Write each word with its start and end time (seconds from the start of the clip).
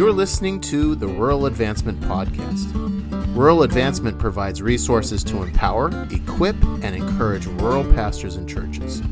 You're 0.00 0.12
listening 0.12 0.62
to 0.62 0.94
the 0.94 1.06
Rural 1.06 1.44
Advancement 1.44 2.00
Podcast. 2.00 2.72
Rural 3.36 3.64
Advancement 3.64 4.18
provides 4.18 4.62
resources 4.62 5.22
to 5.24 5.42
empower, 5.42 5.90
equip, 6.10 6.56
and 6.82 6.96
encourage 6.96 7.44
rural 7.44 7.84
pastors 7.92 8.36
and 8.36 8.48
churches. 8.48 9.02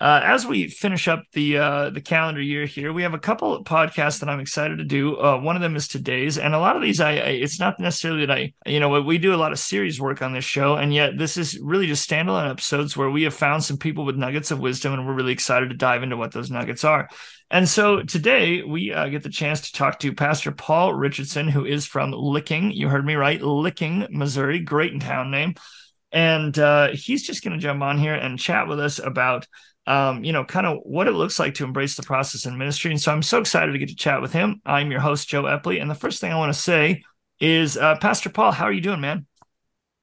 Uh, 0.01 0.21
as 0.23 0.47
we 0.47 0.69
finish 0.69 1.09
up 1.09 1.25
the 1.33 1.59
uh, 1.59 1.91
the 1.91 2.01
calendar 2.01 2.41
year 2.41 2.67
here, 2.67 2.93
we 2.93 3.03
have 3.03 3.15
a 3.15 3.19
couple 3.19 3.53
of 3.53 3.65
podcasts 3.65 4.21
that 4.21 4.29
I'm 4.29 4.39
excited 4.39 4.79
to 4.79 4.85
do. 4.85 5.17
Uh, 5.17 5.41
one 5.41 5.57
of 5.57 5.63
them 5.63 5.75
is 5.75 5.89
today's, 5.89 6.39
and 6.39 6.55
a 6.55 6.59
lot 6.61 6.77
of 6.77 6.83
these, 6.83 7.01
I, 7.01 7.11
I, 7.11 7.31
it's 7.31 7.59
not 7.59 7.81
necessarily 7.81 8.25
that 8.27 8.39
I, 8.39 8.53
you 8.65 8.79
know, 8.79 9.01
we 9.01 9.19
do 9.19 9.35
a 9.35 9.37
lot 9.37 9.51
of 9.51 9.59
series 9.59 10.01
work 10.01 10.23
on 10.23 10.33
this 10.33 10.45
show, 10.45 10.77
and 10.77 10.95
yet 10.95 11.19
this 11.19 11.37
is 11.37 11.59
really 11.59 11.89
just 11.89 12.09
standalone 12.09 12.49
episodes 12.49 12.97
where 12.97 13.11
we 13.11 13.25
have 13.25 13.35
found 13.35 13.65
some 13.65 13.77
people 13.77 14.05
with 14.05 14.17
nuggets 14.17 14.53
of 14.53 14.61
wisdom, 14.61 14.93
and 14.93 15.05
we're 15.05 15.15
really 15.15 15.33
excited 15.33 15.71
to 15.71 15.77
dive 15.77 16.05
into 16.05 16.17
what 16.17 16.31
those 16.31 16.51
nuggets 16.51 16.85
are. 16.85 17.09
And 17.51 17.69
so 17.69 18.03
today 18.03 18.63
we 18.63 18.93
uh, 18.93 19.09
get 19.09 19.23
the 19.23 19.31
chance 19.31 19.63
to 19.63 19.73
talk 19.73 19.99
to 20.01 20.13
Pastor 20.13 20.53
Paul 20.53 20.95
Richardson, 20.95 21.49
who 21.49 21.65
is 21.65 21.87
from 21.87 22.13
Licking. 22.13 22.71
You 22.71 22.89
heard 22.89 23.07
me 23.07 23.15
right, 23.15 23.41
Licking, 23.41 24.07
Missouri, 24.11 24.61
great 24.61 25.01
town 25.01 25.31
name. 25.31 25.55
And 26.13 26.59
uh, 26.59 26.89
he's 26.93 27.27
just 27.27 27.43
going 27.43 27.55
to 27.55 27.63
jump 27.63 27.83
on 27.83 27.99
here 27.99 28.15
and 28.15 28.39
chat 28.39 28.69
with 28.69 28.81
us 28.81 28.99
about 28.99 29.47
um, 29.89 30.23
you 30.23 30.35
know, 30.35 30.45
kind 30.45 30.67
of 30.67 30.81
what 30.83 31.09
it 31.09 31.13
looks 31.13 31.39
like 31.39 31.55
to 31.55 31.65
embrace 31.65 31.97
the 31.97 32.03
process 32.03 32.45
in 32.45 32.59
ministry. 32.59 32.91
And 32.91 33.01
so 33.01 33.11
I'm 33.11 33.23
so 33.23 33.39
excited 33.39 33.73
to 33.73 33.79
get 33.79 33.89
to 33.89 33.97
chat 33.97 34.21
with 34.21 34.35
him. 34.35 34.61
I'm 34.67 34.91
your 34.91 35.01
host, 35.01 35.31
Joe 35.31 35.45
Epley. 35.45 35.81
And 35.81 35.91
the 35.91 35.95
first 35.95 36.21
thing 36.21 36.31
I 36.31 36.37
want 36.37 36.53
to 36.53 36.61
say 36.61 37.03
is, 37.41 37.79
uh, 37.79 37.97
Pastor 37.97 38.29
Paul, 38.29 38.53
how 38.53 38.67
are 38.67 38.73
you 38.73 38.83
doing, 38.83 39.01
man? 39.01 39.27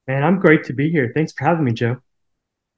Man, 0.08 0.23
I'm 0.23 0.39
great 0.39 0.64
to 0.66 0.73
be 0.73 0.89
here. 0.89 1.11
Thanks 1.14 1.33
for 1.33 1.45
having 1.45 1.64
me, 1.64 1.72
Joe. 1.72 1.97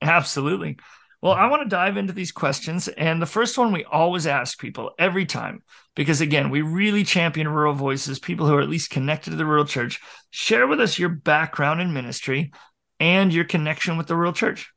Absolutely. 0.02 0.78
Well, 1.22 1.32
I 1.32 1.48
want 1.48 1.64
to 1.64 1.70
dive 1.70 1.96
into 1.96 2.12
these 2.12 2.34
questions. 2.34 2.90
And 2.90 3.22
the 3.22 3.26
first 3.26 3.58
one 3.58 3.72
we 3.72 3.86
always 3.86 4.28
ask 4.28 4.60
people 4.60 4.92
every 5.00 5.26
time, 5.26 5.64
because 5.96 6.20
again, 6.20 6.50
we 6.50 6.62
really 6.62 7.06
champion 7.06 7.48
rural 7.48 7.74
voices, 7.74 8.20
people 8.20 8.48
who 8.48 8.56
are 8.56 8.62
at 8.62 8.70
least 8.70 8.90
connected 8.90 9.30
to 9.30 9.38
the 9.38 9.46
rural 9.46 9.66
church. 9.66 10.02
Share 10.30 10.68
with 10.68 10.82
us 10.82 11.00
your 11.00 11.10
background 11.10 11.80
in 11.80 11.94
ministry 11.94 12.52
and 13.00 13.34
your 13.34 13.46
connection 13.46 13.96
with 13.98 14.08
the 14.08 14.16
rural 14.16 14.34
church. 14.34 14.70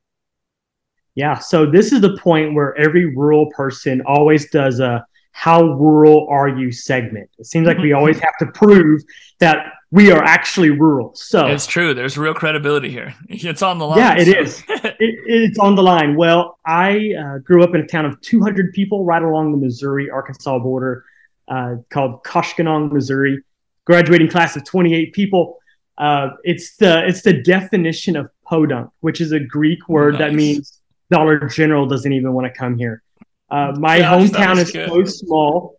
Yeah. 1.15 1.39
So 1.39 1.65
this 1.65 1.91
is 1.91 2.01
the 2.01 2.17
point 2.17 2.53
where 2.53 2.77
every 2.77 3.15
rural 3.15 3.49
person 3.51 4.01
always 4.05 4.49
does 4.49 4.79
a 4.79 5.05
how 5.33 5.63
rural 5.63 6.27
are 6.29 6.49
you 6.49 6.71
segment. 6.71 7.29
It 7.39 7.45
seems 7.45 7.65
like 7.65 7.77
we 7.77 7.93
always 7.99 8.19
have 8.19 8.37
to 8.39 8.47
prove 8.47 9.01
that 9.39 9.73
we 9.89 10.11
are 10.11 10.23
actually 10.23 10.69
rural. 10.69 11.13
So 11.15 11.47
it's 11.47 11.65
true. 11.65 11.93
There's 11.93 12.17
real 12.17 12.33
credibility 12.33 12.89
here. 12.89 13.13
It's 13.29 13.61
on 13.61 13.77
the 13.77 13.85
line. 13.85 13.97
Yeah, 13.97 14.15
it 14.17 14.25
so. 14.25 14.39
is. 14.39 14.63
it, 14.69 14.95
it's 14.99 15.59
on 15.59 15.75
the 15.75 15.83
line. 15.83 16.15
Well, 16.15 16.59
I 16.65 17.13
uh, 17.19 17.37
grew 17.39 17.63
up 17.63 17.75
in 17.75 17.81
a 17.81 17.87
town 17.87 18.05
of 18.05 18.19
200 18.21 18.73
people 18.73 19.03
right 19.03 19.21
along 19.21 19.51
the 19.51 19.57
Missouri 19.57 20.09
Arkansas 20.09 20.59
border 20.59 21.03
uh, 21.47 21.75
called 21.89 22.23
Koshkonong, 22.23 22.91
Missouri. 22.91 23.41
Graduating 23.85 24.29
class 24.29 24.55
of 24.55 24.63
28 24.63 25.11
people. 25.11 25.57
Uh, 25.97 26.29
it's 26.43 26.77
the 26.77 27.05
it's 27.05 27.21
the 27.23 27.41
definition 27.41 28.15
of 28.15 28.29
podunk, 28.45 28.89
which 29.01 29.19
is 29.19 29.31
a 29.31 29.39
Greek 29.39 29.89
word 29.89 30.13
nice. 30.13 30.19
that 30.19 30.33
means 30.33 30.80
Dollar 31.11 31.47
General 31.47 31.85
doesn't 31.85 32.11
even 32.11 32.33
want 32.33 32.51
to 32.51 32.57
come 32.57 32.77
here. 32.77 33.03
Uh, 33.49 33.73
my 33.77 33.99
Gosh, 33.99 34.29
hometown 34.29 34.57
is 34.57 34.71
good. 34.71 34.89
so 34.89 35.05
small. 35.05 35.77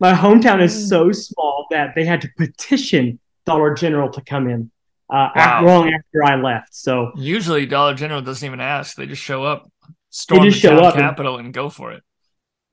My 0.00 0.14
hometown 0.14 0.62
is 0.62 0.88
so 0.88 1.10
mm. 1.10 1.14
small 1.14 1.66
that 1.70 1.94
they 1.94 2.04
had 2.04 2.22
to 2.22 2.30
petition 2.38 3.20
Dollar 3.44 3.74
General 3.74 4.10
to 4.10 4.22
come 4.22 4.48
in 4.48 4.70
uh, 5.10 5.12
wow. 5.12 5.32
after, 5.36 5.66
long 5.66 5.92
after 5.92 6.24
I 6.24 6.36
left. 6.36 6.74
So 6.74 7.12
usually 7.14 7.66
Dollar 7.66 7.94
General 7.94 8.22
doesn't 8.22 8.44
even 8.44 8.60
ask; 8.60 8.96
they 8.96 9.06
just 9.06 9.22
show 9.22 9.44
up, 9.44 9.70
storm 10.08 10.48
the 10.48 10.58
town 10.58 10.82
up 10.82 10.94
capital, 10.94 11.36
and, 11.36 11.46
and 11.46 11.54
go 11.54 11.68
for 11.68 11.92
it. 11.92 12.02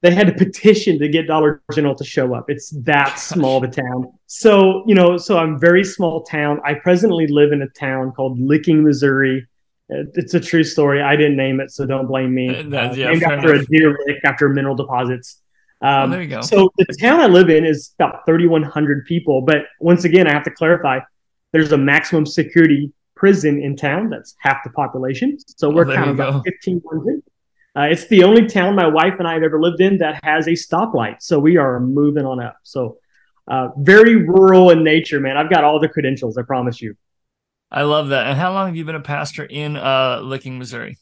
They 0.02 0.14
had 0.14 0.28
to 0.28 0.34
petition 0.34 1.00
to 1.00 1.10
get 1.10 1.28
Dollar 1.28 1.62
General 1.74 1.96
to 1.96 2.06
show 2.06 2.34
up. 2.34 2.46
It's 2.50 2.70
that 2.84 3.20
small 3.20 3.58
of 3.58 3.64
a 3.64 3.68
town. 3.68 4.14
So 4.28 4.86
you 4.88 4.96
know, 4.96 5.18
so 5.18 5.38
I'm 5.38 5.60
very 5.60 5.84
small 5.84 6.24
town. 6.24 6.62
I 6.64 6.76
presently 6.76 7.28
live 7.28 7.52
in 7.52 7.62
a 7.64 7.70
town 7.70 8.14
called 8.14 8.40
Licking, 8.40 8.82
Missouri. 8.82 9.46
It's 9.90 10.34
a 10.34 10.40
true 10.40 10.64
story. 10.64 11.02
I 11.02 11.16
didn't 11.16 11.38
name 11.38 11.60
it, 11.60 11.72
so 11.72 11.86
don't 11.86 12.08
blame 12.08 12.34
me. 12.34 12.50
Uh, 12.50 12.94
yeah, 12.94 13.10
named 13.10 13.24
after 13.24 13.54
enough. 13.54 13.66
a 13.66 13.72
deer 13.72 13.98
lick 14.06 14.18
after 14.26 14.50
mineral 14.50 14.76
deposits. 14.76 15.42
Um, 15.82 15.90
oh, 15.90 16.14
there 16.14 16.22
you 16.24 16.30
go. 16.30 16.42
So 16.42 16.70
the 16.78 16.98
town 17.00 17.20
I 17.22 17.28
live 17.28 17.50
in 17.50 17.66
is 17.66 17.94
about 18.00 18.26
3,100 18.26 19.06
people. 19.06 19.42
But 19.42 19.66
once 19.80 20.04
again, 20.04 20.28
I 20.28 20.34
have 20.34 20.44
to 20.44 20.52
clarify: 20.52 21.00
there's 21.54 21.72
a 21.72 21.78
maximum 21.78 22.26
security 22.26 22.92
prison 23.16 23.62
in 23.62 23.76
town. 23.76 24.10
That's 24.10 24.36
half 24.40 24.58
the 24.64 24.72
population. 24.72 25.38
So 25.48 25.70
we're 25.70 25.90
oh, 25.90 25.96
kind 25.96 26.10
of 26.10 26.16
about 26.16 26.34
1,500. 26.46 27.22
Uh, 27.76 27.82
it's 27.92 28.08
the 28.08 28.24
only 28.24 28.48
town 28.48 28.76
my 28.76 28.88
wife 28.88 29.14
and 29.20 29.28
I 29.28 29.34
have 29.34 29.44
ever 29.44 29.62
lived 29.62 29.82
in 29.82 30.00
that 30.00 30.20
has 30.24 30.48
a 30.48 30.52
stoplight. 30.52 31.22
So 31.22 31.38
we 31.38 31.58
are 31.58 31.80
moving 31.80 32.26
on 32.26 32.42
up. 32.42 32.58
So 32.64 32.98
uh, 33.48 33.70
very 33.78 34.16
rural 34.16 34.72
in 34.72 34.84
nature, 34.84 35.20
man. 35.20 35.38
I've 35.38 35.50
got 35.50 35.64
all 35.64 35.80
the 35.80 35.88
credentials. 35.88 36.38
I 36.38 36.42
promise 36.42 36.82
you. 36.82 36.96
I 37.72 37.84
love 37.84 38.10
that. 38.10 38.28
And 38.28 38.38
how 38.38 38.54
long 38.54 38.68
have 38.68 38.76
you 38.76 38.86
been 38.86 38.96
a 38.96 39.02
pastor 39.02 39.44
in 39.44 39.76
uh, 39.76 40.22
Licking, 40.24 40.58
Missouri? 40.58 40.98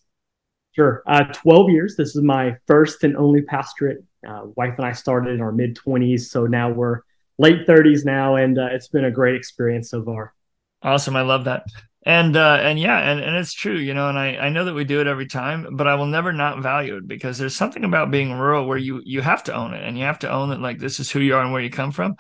Sure. 0.72 1.04
Uh, 1.08 1.24
12 1.24 1.70
years. 1.70 1.96
This 1.96 2.16
is 2.16 2.22
my 2.22 2.58
first 2.68 3.04
and 3.04 3.16
only 3.16 3.42
pastorate. 3.42 4.04
Uh, 4.28 4.48
wife 4.56 4.74
and 4.78 4.86
I 4.86 4.92
started 4.92 5.34
in 5.34 5.42
our 5.42 5.52
mid 5.52 5.76
20s. 5.76 6.22
So 6.22 6.48
now 6.48 6.72
we're 6.72 7.02
late 7.38 7.68
30s 7.68 8.04
now. 8.04 8.36
And 8.36 8.58
uh, 8.58 8.70
it's 8.72 8.88
been 8.88 9.06
a 9.06 9.12
great 9.12 9.36
experience 9.36 9.90
so 9.90 10.04
far. 10.04 10.34
Awesome. 10.82 11.16
I 11.16 11.22
love 11.22 11.46
that. 11.46 11.66
And 12.08 12.38
uh, 12.38 12.60
and 12.62 12.80
yeah, 12.80 13.00
and, 13.00 13.20
and 13.20 13.36
it's 13.36 13.54
true, 13.54 13.78
you 13.78 13.96
know, 13.96 14.10
and 14.10 14.20
I, 14.20 14.36
I 14.36 14.50
know 14.50 14.66
that 14.66 14.76
we 14.76 14.84
do 14.84 15.02
it 15.02 15.08
every 15.08 15.26
time, 15.26 15.70
but 15.72 15.88
I 15.88 15.96
will 15.96 16.06
never 16.06 16.32
not 16.32 16.62
value 16.62 16.98
it 16.98 17.08
because 17.08 17.40
there's 17.40 17.56
something 17.56 17.84
about 17.84 18.12
being 18.12 18.32
rural 18.32 18.68
where 18.68 18.78
you 18.78 19.02
you 19.04 19.22
have 19.22 19.44
to 19.46 19.56
own 19.56 19.74
it 19.74 19.84
and 19.84 19.98
you 19.98 20.04
have 20.04 20.20
to 20.20 20.30
own 20.32 20.50
that 20.50 20.62
like 20.62 20.78
this 20.78 21.00
is 21.00 21.10
who 21.10 21.20
you 21.20 21.36
are 21.36 21.42
and 21.42 21.52
where 21.52 21.64
you 21.64 21.72
come 21.72 21.92
from 21.92 22.16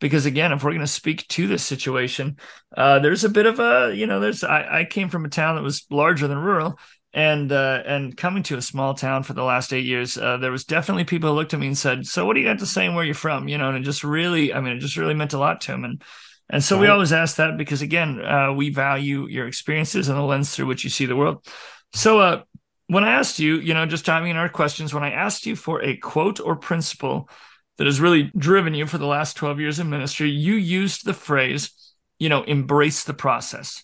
because 0.00 0.26
again 0.26 0.52
if 0.52 0.64
we're 0.64 0.70
going 0.70 0.80
to 0.80 0.86
speak 0.86 1.26
to 1.28 1.46
this 1.46 1.62
situation 1.62 2.36
uh, 2.76 2.98
there's 2.98 3.24
a 3.24 3.28
bit 3.28 3.46
of 3.46 3.60
a 3.60 3.94
you 3.94 4.06
know 4.06 4.20
there's 4.20 4.42
I, 4.42 4.80
I, 4.80 4.84
came 4.84 5.08
from 5.08 5.24
a 5.24 5.28
town 5.28 5.56
that 5.56 5.62
was 5.62 5.86
larger 5.90 6.26
than 6.26 6.38
rural 6.38 6.78
and 7.12 7.50
uh, 7.52 7.82
and 7.86 8.16
coming 8.16 8.42
to 8.44 8.56
a 8.56 8.62
small 8.62 8.94
town 8.94 9.22
for 9.22 9.34
the 9.34 9.44
last 9.44 9.72
eight 9.72 9.84
years 9.84 10.16
uh, 10.16 10.36
there 10.38 10.52
was 10.52 10.64
definitely 10.64 11.04
people 11.04 11.30
who 11.30 11.36
looked 11.36 11.54
at 11.54 11.60
me 11.60 11.66
and 11.66 11.78
said 11.78 12.06
so 12.06 12.24
what 12.24 12.34
do 12.34 12.40
you 12.40 12.46
got 12.46 12.58
to 12.58 12.66
say 12.66 12.86
and 12.86 12.94
where 12.94 13.04
you're 13.04 13.14
from? 13.14 13.48
You 13.48 13.58
know 13.58 13.68
and 13.68 13.78
it 13.78 13.82
just 13.82 14.04
really 14.04 14.52
i 14.54 14.60
mean 14.60 14.76
it 14.76 14.80
just 14.80 14.96
really 14.96 15.14
meant 15.14 15.32
a 15.32 15.38
lot 15.38 15.60
to 15.62 15.72
him. 15.72 15.84
And 15.84 16.02
and 16.48 16.64
so 16.64 16.76
right. 16.76 16.82
we 16.82 16.88
always 16.88 17.12
ask 17.12 17.36
that 17.36 17.56
because 17.56 17.82
again 17.82 18.20
uh, 18.20 18.52
we 18.52 18.70
value 18.70 19.26
your 19.28 19.46
experiences 19.46 20.08
and 20.08 20.18
the 20.18 20.22
lens 20.22 20.54
through 20.54 20.66
which 20.66 20.84
you 20.84 20.90
see 20.90 21.06
the 21.06 21.16
world. 21.16 21.46
So 21.92 22.20
uh, 22.20 22.42
when 22.90 23.04
i 23.04 23.12
asked 23.12 23.38
you 23.38 23.56
you 23.60 23.72
know 23.72 23.86
just 23.86 24.04
diving 24.04 24.30
in 24.30 24.36
our 24.36 24.48
questions 24.48 24.92
when 24.92 25.04
i 25.04 25.12
asked 25.12 25.46
you 25.46 25.54
for 25.54 25.80
a 25.80 25.96
quote 25.96 26.40
or 26.40 26.56
principle 26.56 27.28
that 27.80 27.86
has 27.86 27.98
really 27.98 28.30
driven 28.36 28.74
you 28.74 28.86
for 28.86 28.98
the 28.98 29.06
last 29.06 29.38
12 29.38 29.58
years 29.58 29.78
in 29.78 29.88
ministry, 29.88 30.28
you 30.28 30.52
used 30.52 31.06
the 31.06 31.14
phrase, 31.14 31.94
you 32.18 32.28
know, 32.28 32.42
embrace 32.42 33.04
the 33.04 33.14
process, 33.14 33.82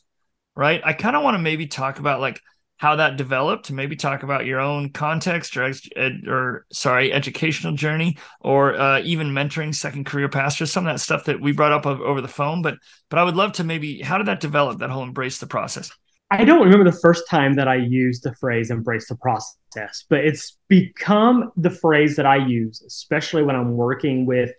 right? 0.54 0.82
I 0.84 0.92
kind 0.92 1.16
of 1.16 1.22
want 1.22 1.36
to 1.36 1.42
maybe 1.42 1.66
talk 1.66 1.98
about 1.98 2.20
like 2.20 2.38
how 2.76 2.96
that 2.96 3.16
developed, 3.16 3.72
maybe 3.72 3.96
talk 3.96 4.22
about 4.22 4.44
your 4.44 4.60
own 4.60 4.90
context 4.90 5.56
or, 5.56 5.72
ed, 5.96 6.28
or 6.28 6.66
sorry, 6.70 7.10
educational 7.10 7.72
journey, 7.72 8.18
or 8.42 8.78
uh, 8.78 9.00
even 9.00 9.28
mentoring 9.28 9.74
second 9.74 10.04
career 10.04 10.28
pastors, 10.28 10.70
some 10.70 10.86
of 10.86 10.92
that 10.92 11.00
stuff 11.00 11.24
that 11.24 11.40
we 11.40 11.52
brought 11.52 11.72
up 11.72 11.86
over 11.86 12.20
the 12.20 12.28
phone. 12.28 12.60
But 12.60 12.76
but 13.08 13.18
I 13.18 13.24
would 13.24 13.34
love 13.34 13.52
to 13.52 13.64
maybe 13.64 14.02
how 14.02 14.18
did 14.18 14.26
that 14.26 14.40
develop? 14.40 14.80
That 14.80 14.90
whole 14.90 15.04
embrace 15.04 15.38
the 15.38 15.46
process. 15.46 15.90
I 16.30 16.44
don't 16.44 16.64
remember 16.64 16.90
the 16.90 16.98
first 16.98 17.28
time 17.28 17.54
that 17.54 17.68
I 17.68 17.76
used 17.76 18.24
the 18.24 18.34
phrase 18.34 18.70
embrace 18.70 19.08
the 19.08 19.14
process, 19.16 20.04
but 20.08 20.24
it's 20.24 20.58
become 20.68 21.52
the 21.56 21.70
phrase 21.70 22.16
that 22.16 22.26
I 22.26 22.36
use, 22.36 22.82
especially 22.82 23.44
when 23.44 23.54
I'm 23.54 23.76
working 23.76 24.26
with 24.26 24.50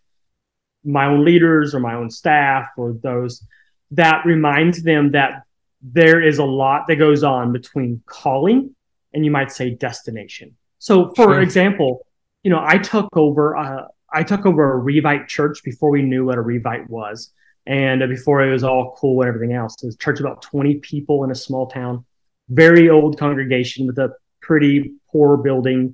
my 0.86 1.08
own 1.08 1.26
leaders 1.26 1.76
or 1.76 1.82
my 1.82 1.96
own 1.96 2.10
staff 2.10 2.70
or 2.78 2.94
those 3.04 3.44
that 3.92 4.26
reminds 4.26 4.84
them 4.84 5.12
that 5.12 5.44
there 5.82 6.22
is 6.22 6.38
a 6.38 6.46
lot 6.46 6.88
that 6.88 6.96
goes 6.96 7.24
on 7.24 7.52
between 7.52 8.02
calling 8.06 8.74
and 9.14 9.26
you 9.26 9.32
might 9.32 9.52
say 9.52 9.72
destination. 9.72 10.56
So, 10.80 11.12
for 11.16 11.34
sure. 11.34 11.42
example, 11.42 12.06
you 12.44 12.52
know, 12.52 12.62
I 12.64 12.78
took 12.78 13.10
over, 13.18 13.58
uh, 13.58 13.88
I 14.14 14.24
took 14.24 14.46
over 14.46 14.74
a 14.74 14.78
Revite 14.78 15.28
church 15.28 15.64
before 15.64 15.90
we 15.90 16.02
knew 16.02 16.26
what 16.26 16.38
a 16.38 16.42
Revite 16.42 16.90
was 16.90 17.32
And 17.68 18.02
before 18.10 18.42
it 18.42 18.52
was 18.52 18.64
all 18.64 18.96
cool 18.98 19.22
and 19.22 19.28
everything 19.28 19.54
else, 19.54 19.76
it 19.84 19.88
was 19.88 19.98
church 19.98 20.22
about 20.22 20.42
20 20.42 20.76
people 20.76 21.26
in 21.26 21.32
a 21.32 21.36
small 21.36 21.68
town, 21.68 22.06
very 22.48 22.90
old 22.90 23.20
congregation 23.20 23.86
with 23.86 24.00
a 24.00 24.14
pretty 24.42 24.94
poor 25.12 25.36
building. 25.36 25.94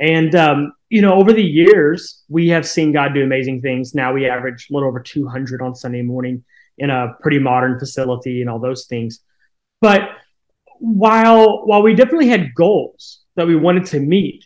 And, 0.00 0.34
um, 0.34 0.72
you 0.90 1.00
know, 1.00 1.14
over 1.14 1.32
the 1.32 1.42
years, 1.42 2.24
we 2.28 2.48
have 2.48 2.66
seen 2.66 2.90
God 2.90 3.14
do 3.14 3.22
amazing 3.22 3.62
things. 3.62 3.94
Now 3.94 4.12
we 4.12 4.28
average 4.28 4.66
a 4.68 4.74
little 4.74 4.88
over 4.88 4.98
200 4.98 5.62
on 5.62 5.76
Sunday 5.76 6.02
morning 6.02 6.42
in 6.76 6.90
a 6.90 7.14
pretty 7.20 7.38
modern 7.38 7.78
facility 7.78 8.40
and 8.40 8.50
all 8.50 8.58
those 8.58 8.86
things. 8.86 9.20
But 9.80 10.00
while 10.80 11.64
while 11.66 11.82
we 11.82 11.94
definitely 11.94 12.28
had 12.28 12.54
goals 12.56 13.20
that 13.36 13.46
we 13.46 13.54
wanted 13.54 13.86
to 13.86 14.00
meet, 14.00 14.44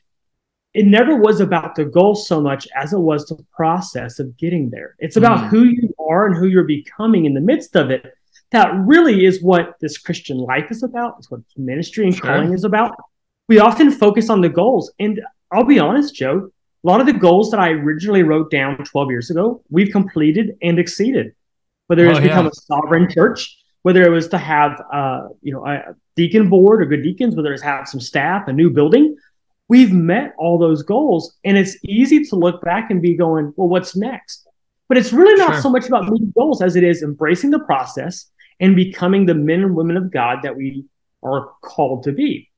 it 0.77 0.85
never 0.85 1.17
was 1.17 1.41
about 1.41 1.75
the 1.75 1.87
goal 1.87 2.15
so 2.15 2.39
much 2.39 2.69
as 2.77 2.93
it 2.93 2.99
was 2.99 3.25
the 3.25 3.43
process 3.51 4.19
of 4.19 4.37
getting 4.37 4.69
there. 4.69 4.95
It's 4.99 5.17
about 5.17 5.45
mm. 5.45 5.49
who 5.49 5.65
you 5.65 5.95
are 5.99 6.27
and 6.27 6.37
who 6.37 6.49
you're 6.49 6.65
becoming 6.65 7.25
in 7.25 7.33
the 7.33 7.41
midst 7.41 7.77
of 7.77 7.91
it. 7.91 8.13
That 8.53 8.75
really 8.85 9.25
is 9.25 9.43
what 9.43 9.77
this 9.81 9.97
Christian 9.97 10.37
life 10.37 10.71
is 10.71 10.83
about. 10.83 11.15
It's 11.17 11.31
what 11.31 11.41
ministry 11.57 12.05
and 12.05 12.15
sure. 12.15 12.27
calling 12.27 12.53
is 12.53 12.65
about. 12.65 12.95
We 13.49 13.59
often 13.59 13.91
focus 13.91 14.29
on 14.29 14.43
the 14.43 14.51
goals. 14.51 14.93
And 14.99 15.19
I'll 15.51 15.65
be 15.65 15.79
honest, 15.79 16.15
Joe, 16.15 16.51
a 16.85 16.87
lot 16.87 17.01
of 17.01 17.07
the 17.07 17.15
goals 17.15 17.51
that 17.53 17.59
I 17.59 17.71
originally 17.71 18.23
wrote 18.23 18.51
down 18.51 18.77
12 18.77 19.11
years 19.11 19.31
ago, 19.31 19.63
we've 19.71 19.91
completed 19.91 20.59
and 20.61 20.79
exceeded. 20.79 21.35
Whether 21.87 22.07
it's 22.07 22.19
oh, 22.19 22.23
become 22.23 22.49
a 22.49 22.55
sovereign 22.55 23.11
church, 23.11 23.57
whether 23.81 24.03
it 24.03 24.11
was 24.11 24.29
to 24.29 24.39
have 24.39 24.83
uh, 24.93 25.29
you 25.41 25.55
know 25.55 25.65
a 25.65 25.95
deacon 26.17 26.51
board 26.51 26.83
or 26.83 26.87
good 26.87 27.03
deacons, 27.03 27.35
whether 27.35 27.55
it's 27.55 27.63
have 27.63 27.89
some 27.89 28.01
staff, 28.01 28.47
a 28.49 28.53
new 28.53 28.69
building, 28.69 29.17
we've 29.69 29.93
met 29.93 30.35
all 30.39 30.59
those 30.59 30.83
goals. 30.83 31.37
And 31.45 31.57
it's 31.57 31.77
easy 31.85 32.25
to 32.25 32.37
look 32.37 32.63
back 32.63 32.91
and 32.91 33.03
be 33.03 33.17
going, 33.17 33.53
well, 33.57 33.69
what's 33.69 33.97
next? 33.97 34.47
But 34.89 34.99
it's 34.99 35.13
really 35.13 35.35
not 35.37 35.55
sure. 35.55 35.63
so 35.63 35.71
much 35.71 35.87
about 35.87 36.09
meeting 36.09 36.33
goals 36.37 36.63
as 36.63 36.77
it 36.77 36.85
is 36.85 37.03
embracing 37.03 37.51
the 37.51 37.59
process 37.61 38.31
and 38.61 38.77
becoming 38.77 39.27
the 39.27 39.35
men 39.35 39.63
and 39.63 39.75
women 39.75 39.97
of 39.97 40.13
God 40.13 40.39
that 40.43 40.57
we 40.57 40.85
are 41.23 41.51
called 41.63 42.05
to 42.05 42.13
be. 42.13 42.49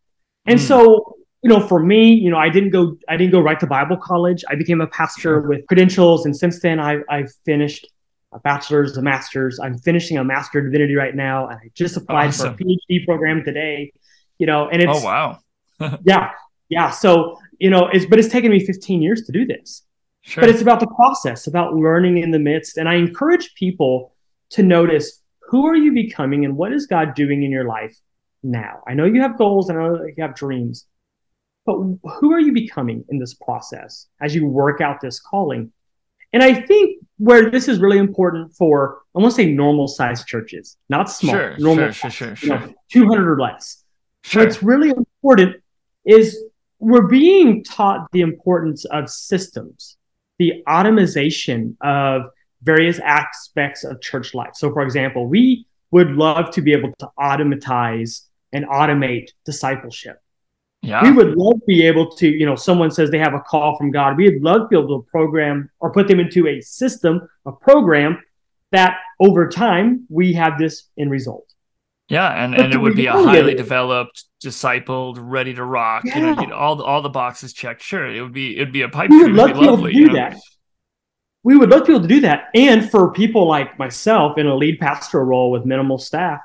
And 0.47 0.61
mm. 0.61 0.63
so, 0.63 1.17
you 1.43 1.49
know, 1.49 1.67
for 1.67 1.81
me, 1.81 2.13
you 2.13 2.31
know, 2.31 2.37
I 2.37 2.51
didn't 2.51 2.71
go, 2.71 2.97
I 3.09 3.17
didn't 3.17 3.33
go 3.33 3.41
right 3.41 3.59
to 3.61 3.67
Bible 3.67 3.97
college. 3.97 4.45
I 4.49 4.57
became 4.57 4.81
a 4.81 4.87
pastor 4.87 5.21
sure. 5.21 5.49
with 5.49 5.67
credentials, 5.67 6.27
and 6.27 6.37
since 6.37 6.61
then, 6.61 6.81
I, 6.81 6.99
I've 7.09 7.33
finished 7.45 7.89
a 8.33 8.41
bachelor's, 8.41 8.97
a 8.97 9.03
master's. 9.03 9.59
I'm 9.59 9.79
finishing 9.79 10.19
a 10.19 10.25
master 10.25 10.59
of 10.59 10.67
divinity 10.67 10.95
right 10.97 11.15
now, 11.15 11.49
and 11.49 11.59
I 11.59 11.71
just 11.75 11.97
applied 11.97 12.29
awesome. 12.29 12.57
for 12.57 12.63
a 12.63 12.67
PhD 12.67 13.07
program 13.07 13.45
today. 13.45 13.93
You 14.39 14.47
know, 14.47 14.69
and 14.69 14.83
it's 14.83 15.03
oh 15.03 15.05
wow, 15.05 15.39
yeah, 16.05 16.33
yeah. 16.69 16.91
So, 16.91 17.39
you 17.59 17.71
know, 17.71 17.89
it's, 17.93 18.07
but 18.07 18.19
it's 18.19 18.29
taken 18.29 18.51
me 18.51 18.65
15 18.65 19.03
years 19.03 19.23
to 19.23 19.33
do 19.33 19.47
this. 19.47 19.83
Sure. 20.23 20.43
But 20.43 20.51
it's 20.51 20.61
about 20.61 20.81
the 20.81 20.89
process, 20.89 21.47
about 21.47 21.75
learning 21.75 22.19
in 22.19 22.31
the 22.31 22.39
midst. 22.39 22.77
And 22.77 22.89
I 22.89 22.95
encourage 22.95 23.55
people 23.55 24.15
to 24.51 24.63
notice 24.63 25.23
who 25.49 25.67
are 25.67 25.77
you 25.77 25.93
becoming 25.93 26.45
and 26.45 26.57
what 26.57 26.73
is 26.73 26.87
God 26.87 27.15
doing 27.15 27.43
in 27.43 27.51
your 27.51 27.65
life 27.65 27.97
now? 28.43 28.83
I 28.87 28.95
know 28.95 29.07
you 29.07 29.23
have 29.23 29.39
goals 29.39 29.71
and 29.71 29.79
I 29.79 29.83
know 29.83 30.05
you 30.05 30.23
have 30.23 30.35
dreams, 30.35 30.87
but 31.65 31.77
who 31.77 32.33
are 32.33 32.41
you 32.41 32.53
becoming 32.53 33.05
in 33.09 33.19
this 33.19 33.35
process 33.35 34.07
as 34.21 34.35
you 34.35 34.47
work 34.47 34.81
out 34.81 35.01
this 35.01 35.21
calling? 35.21 35.73
And 36.33 36.43
I 36.43 36.53
think 36.53 37.03
where 37.17 37.51
this 37.51 37.69
is 37.69 37.79
really 37.79 37.97
important 37.97 38.53
for, 38.55 39.01
I 39.17 39.21
want 39.21 39.33
to 39.33 39.37
say 39.37 39.51
normal 39.51 39.89
sized 39.89 40.27
churches, 40.27 40.77
not 40.91 41.11
small, 41.11 41.35
sure, 41.35 41.57
normal, 41.59 41.91
sure, 41.91 42.11
sure, 42.11 42.37
sure, 42.37 42.59
sure. 42.59 42.75
200 42.93 43.33
or 43.33 43.41
less. 43.41 43.85
Sure. 44.25 44.45
What's 44.45 44.63
really 44.63 44.91
important 44.91 45.57
is 46.05 46.39
we're 46.79 47.07
being 47.09 47.65
taught 47.65 48.11
the 48.13 48.21
importance 48.21 48.85
of 48.87 49.11
systems, 49.11 49.97
the 50.39 50.63
automation 50.69 51.77
of 51.81 52.23
various 52.63 52.99
aspects 53.01 53.85
of 53.85 54.01
church 54.01 54.35
life. 54.35 54.51
So, 54.55 54.73
for 54.73 54.83
example, 54.83 55.27
we 55.27 55.67
would 55.91 56.11
love 56.11 56.51
to 56.53 56.63
be 56.63 56.73
able 56.73 56.93
to 56.99 57.09
automatize 57.21 58.29
and 58.53 58.67
automate 58.67 59.31
discipleship. 59.45 60.21
Yeah. 60.83 61.03
We 61.03 61.11
would 61.11 61.37
love 61.37 61.55
to 61.55 61.67
be 61.67 61.85
able 61.87 62.09
to, 62.13 62.29
you 62.29 62.47
know, 62.47 62.55
someone 62.55 62.91
says 62.91 63.11
they 63.11 63.19
have 63.19 63.35
a 63.35 63.41
call 63.41 63.77
from 63.77 63.91
God. 63.91 64.17
We'd 64.17 64.41
love 64.43 64.63
to 64.63 64.69
be 64.69 64.77
able 64.77 65.03
to 65.03 65.11
program 65.11 65.71
or 65.81 65.93
put 65.93 66.07
them 66.07 66.21
into 66.21 66.47
a 66.47 66.61
system, 66.61 67.29
a 67.47 67.53
program 67.53 68.23
that 68.71 68.99
over 69.21 69.49
time 69.49 70.07
we 70.09 70.33
have 70.35 70.59
this 70.59 70.85
in 70.97 71.11
result. 71.11 71.53
Yeah, 72.09 72.43
and, 72.43 72.55
and 72.55 72.73
it 72.73 72.79
would 72.79 72.97
be 72.97 73.07
a 73.07 73.13
highly 73.13 73.55
developed, 73.55 74.25
discipled, 74.43 75.19
ready 75.21 75.53
to 75.55 75.63
rock. 75.63 76.05
Yeah. 76.05 76.41
You 76.41 76.47
know, 76.47 76.55
all 76.55 76.83
all 76.83 77.03
the 77.03 77.11
boxes 77.11 77.53
checked. 77.53 77.83
Sure, 77.83 78.07
it 78.07 78.23
would 78.23 78.33
be 78.33 78.57
it'd 78.57 78.73
be 78.73 78.83
a 78.83 78.89
pipe. 78.89 79.11
We 79.11 79.25
would 79.25 79.33
love 79.33 79.53
to 79.53 79.77
be 79.87 79.93
to 79.93 80.07
do 80.07 80.13
that. 80.15 80.39
We 81.43 81.57
would 81.57 81.69
love 81.69 81.81
to 81.81 81.87
be 81.87 81.93
able 81.93 82.03
to 82.03 82.09
do 82.09 82.21
that, 82.21 82.49
and 82.55 82.91
for 82.91 83.13
people 83.13 83.47
like 83.47 83.79
myself 83.79 84.39
in 84.39 84.47
a 84.47 84.55
lead 84.55 84.81
pastoral 84.81 85.25
role 85.25 85.51
with 85.51 85.67
minimal 85.67 85.99
staff, 85.99 86.41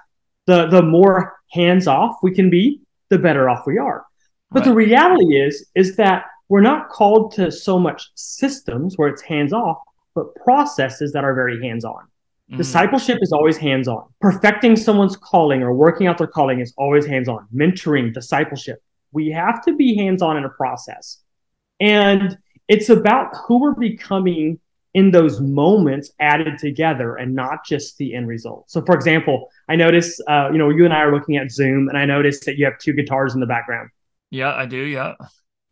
the 0.47 0.67
the 0.67 0.81
more 0.81 1.37
hands 1.51 1.87
off 1.87 2.17
we 2.21 2.33
can 2.33 2.49
be, 2.49 2.81
the 3.09 3.17
better 3.17 3.49
off 3.49 3.65
we 3.65 3.77
are. 3.77 4.05
But 4.51 4.59
right. 4.59 4.69
the 4.69 4.75
reality 4.75 5.39
is 5.39 5.69
is 5.75 5.95
that 5.95 6.25
we're 6.49 6.61
not 6.61 6.89
called 6.89 7.31
to 7.33 7.51
so 7.51 7.79
much 7.79 8.11
systems 8.15 8.97
where 8.97 9.07
it's 9.07 9.21
hands 9.21 9.53
off, 9.53 9.77
but 10.13 10.35
processes 10.35 11.13
that 11.13 11.23
are 11.23 11.33
very 11.33 11.61
hands 11.65 11.85
on. 11.85 12.03
Mm-hmm. 12.49 12.57
Discipleship 12.57 13.19
is 13.21 13.31
always 13.31 13.57
hands 13.57 13.87
on. 13.87 14.05
Perfecting 14.19 14.75
someone's 14.75 15.15
calling 15.15 15.63
or 15.63 15.73
working 15.73 16.07
out 16.07 16.17
their 16.17 16.27
calling 16.27 16.59
is 16.59 16.73
always 16.77 17.05
hands 17.05 17.29
on. 17.29 17.47
Mentoring, 17.55 18.13
discipleship. 18.13 18.81
We 19.11 19.29
have 19.29 19.63
to 19.65 19.75
be 19.75 19.95
hands 19.95 20.21
on 20.21 20.37
in 20.37 20.43
a 20.43 20.49
process. 20.49 21.21
And 21.79 22.37
it's 22.67 22.89
about 22.89 23.35
who 23.47 23.61
we're 23.61 23.75
becoming 23.75 24.59
in 24.93 25.09
those 25.09 25.41
moments 25.41 26.11
added 26.19 26.57
together 26.59 27.15
and 27.15 27.33
not 27.33 27.65
just 27.65 27.97
the 27.97 28.13
end 28.13 28.27
result. 28.27 28.69
So, 28.69 28.83
for 28.85 28.93
example, 28.93 29.49
I 29.67 29.75
noticed, 29.75 30.21
uh, 30.27 30.49
you 30.51 30.57
know, 30.57 30.69
you 30.69 30.85
and 30.85 30.93
I 30.93 31.01
are 31.01 31.13
looking 31.13 31.37
at 31.37 31.51
Zoom, 31.51 31.89
and 31.89 31.97
I 31.97 32.05
noticed 32.05 32.45
that 32.45 32.57
you 32.57 32.65
have 32.65 32.77
two 32.77 32.93
guitars 32.93 33.33
in 33.33 33.39
the 33.39 33.47
background. 33.47 33.89
Yeah, 34.29 34.53
I 34.53 34.65
do. 34.65 34.77
Yeah. 34.77 35.13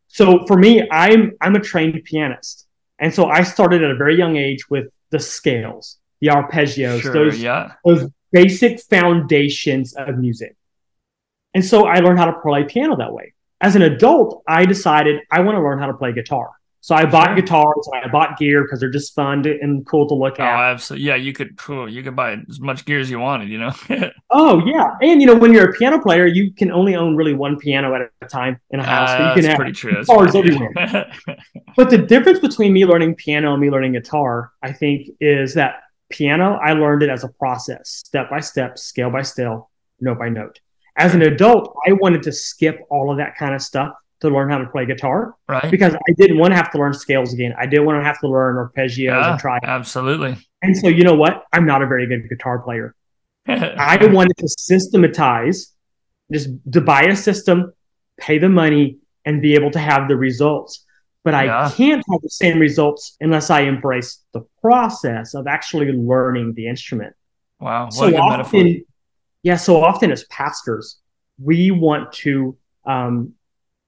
So 0.08 0.46
for 0.48 0.58
me, 0.58 0.88
I'm 0.92 1.34
I'm 1.40 1.56
a 1.56 1.60
trained 1.60 2.02
pianist, 2.04 2.68
and 3.00 3.14
so 3.14 3.28
I 3.28 3.44
started 3.44 3.84
at 3.84 3.92
a 3.92 3.96
very 3.96 4.18
young 4.18 4.38
age 4.38 4.70
with 4.70 4.92
the 5.12 5.20
scales 5.20 5.98
the 6.22 6.28
arpeggios, 6.28 7.02
sure, 7.02 7.14
those, 7.14 7.40
yeah. 7.40 7.74
those 7.84 8.10
basic 8.32 8.80
foundations 8.82 9.94
of 9.94 10.18
music. 10.18 10.56
And 11.54 11.66
so 11.66 11.86
I 11.86 12.00
learned 12.00 12.20
how 12.20 12.26
to 12.26 12.40
play 12.42 12.64
piano 12.64 12.96
that 12.98 13.14
way. 13.14 13.34
As 13.60 13.76
an 13.76 13.82
adult, 13.82 14.44
I 14.48 14.66
decided 14.66 15.22
I 15.30 15.42
want 15.42 15.58
to 15.58 15.62
learn 15.62 15.80
how 15.80 15.88
to 15.88 15.94
play 15.94 16.14
guitar. 16.14 16.52
So 16.84 16.96
I 16.96 17.06
bought 17.06 17.28
sure. 17.28 17.36
guitars 17.36 17.90
and 17.94 18.04
I 18.04 18.08
bought 18.08 18.40
gear 18.40 18.64
because 18.64 18.80
they're 18.80 18.90
just 18.90 19.14
fun 19.14 19.44
to, 19.44 19.56
and 19.62 19.86
cool 19.86 20.08
to 20.08 20.16
look 20.16 20.40
at. 20.40 20.52
Oh, 20.52 20.62
absolutely. 20.64 21.06
Yeah, 21.06 21.16
you 21.16 21.32
could 21.32 21.56
cool. 21.56 21.88
You 21.88 22.02
could 22.02 22.16
buy 22.16 22.38
as 22.50 22.60
much 22.60 22.86
gear 22.86 23.00
as 23.00 23.08
you 23.08 23.20
wanted, 23.20 23.50
you 23.50 23.60
know. 23.60 23.72
oh 24.32 24.66
yeah, 24.66 24.96
and 25.00 25.22
you 25.22 25.28
know 25.28 25.36
when 25.36 25.54
you're 25.54 25.70
a 25.70 25.74
piano 25.74 26.02
player, 26.02 26.26
you 26.26 26.52
can 26.52 26.72
only 26.72 26.96
own 26.96 27.16
really 27.16 27.36
one 27.36 27.60
piano 27.60 27.94
at 27.94 28.10
a 28.24 28.28
time 28.28 28.60
in 28.72 28.80
a 28.80 28.84
house. 28.84 29.12
Uh, 29.12 29.28
you 29.28 29.42
can 29.42 29.50
have 29.52 29.58
pretty 29.58 29.74
true. 29.74 29.92
guitars 29.92 30.34
everywhere. 30.34 31.14
but 31.76 31.92
the 31.92 32.00
difference 32.00 32.40
between 32.40 32.74
me 32.74 32.84
learning 32.84 33.14
piano 33.14 33.54
and 33.54 33.62
me 33.62 33.70
learning 33.70 33.92
guitar, 33.92 34.52
I 34.64 34.72
think, 34.72 35.08
is 35.20 35.54
that 35.54 35.82
Piano, 36.12 36.60
I 36.64 36.74
learned 36.74 37.04
it 37.04 37.10
as 37.10 37.24
a 37.24 37.30
process, 37.30 37.90
step 37.90 38.30
by 38.30 38.40
step, 38.40 38.78
scale 38.78 39.10
by 39.10 39.22
scale, 39.22 39.70
note 40.00 40.20
by 40.20 40.30
note. 40.30 40.60
As 40.98 41.16
an 41.16 41.22
adult, 41.22 41.76
I 41.88 41.94
wanted 41.94 42.24
to 42.24 42.32
skip 42.32 42.82
all 42.90 43.12
of 43.12 43.18
that 43.18 43.36
kind 43.38 43.56
of 43.56 43.62
stuff 43.62 43.94
to 44.22 44.30
learn 44.30 44.50
how 44.50 44.60
to 44.60 44.68
play 44.68 44.86
guitar. 44.86 45.36
Right. 45.48 45.70
Because 45.72 45.96
I 45.96 46.12
didn't 46.18 46.38
want 46.38 46.52
to 46.52 46.56
have 46.56 46.72
to 46.72 46.78
learn 46.78 46.94
scales 46.94 47.34
again. 47.34 47.54
I 47.58 47.66
didn't 47.66 47.86
want 47.86 48.00
to 48.00 48.04
have 48.04 48.20
to 48.20 48.28
learn 48.28 48.56
arpeggios 48.56 49.06
yeah, 49.06 49.32
and 49.32 49.40
try. 49.40 49.58
Absolutely. 49.64 50.38
And 50.62 50.78
so, 50.78 50.88
you 50.88 51.04
know 51.04 51.16
what? 51.16 51.44
I'm 51.54 51.66
not 51.66 51.82
a 51.82 51.88
very 51.88 52.06
good 52.06 52.30
guitar 52.30 52.60
player. 52.60 52.96
I 53.48 53.98
wanted 54.06 54.38
to 54.38 54.48
systematize, 54.48 55.74
just 56.32 56.50
to 56.72 56.82
buy 56.82 57.02
a 57.04 57.16
system, 57.16 57.74
pay 58.18 58.38
the 58.38 58.50
money, 58.50 59.00
and 59.26 59.42
be 59.42 59.56
able 59.56 59.72
to 59.72 59.80
have 59.80 60.08
the 60.08 60.16
results 60.16 60.86
but 61.24 61.34
yeah. 61.34 61.68
I 61.68 61.72
can't 61.72 62.04
have 62.12 62.22
the 62.22 62.30
same 62.30 62.60
results 62.60 63.16
unless 63.22 63.50
I 63.50 63.62
embrace 63.62 64.24
the 64.34 64.42
process 64.62 65.34
of 65.34 65.48
actually 65.48 65.92
learning 65.92 66.54
the 66.56 66.68
instrument. 66.68 67.16
Wow, 67.60 67.86
what 67.86 67.94
so 67.94 68.18
often, 68.18 68.64
metaphor. 68.64 68.86
Yeah, 69.44 69.56
so 69.56 69.84
often 69.84 70.12
as 70.12 70.24
pastors, 70.26 71.00
we 71.38 71.72
want 71.72 72.12
to 72.14 72.58
um, 72.86 73.34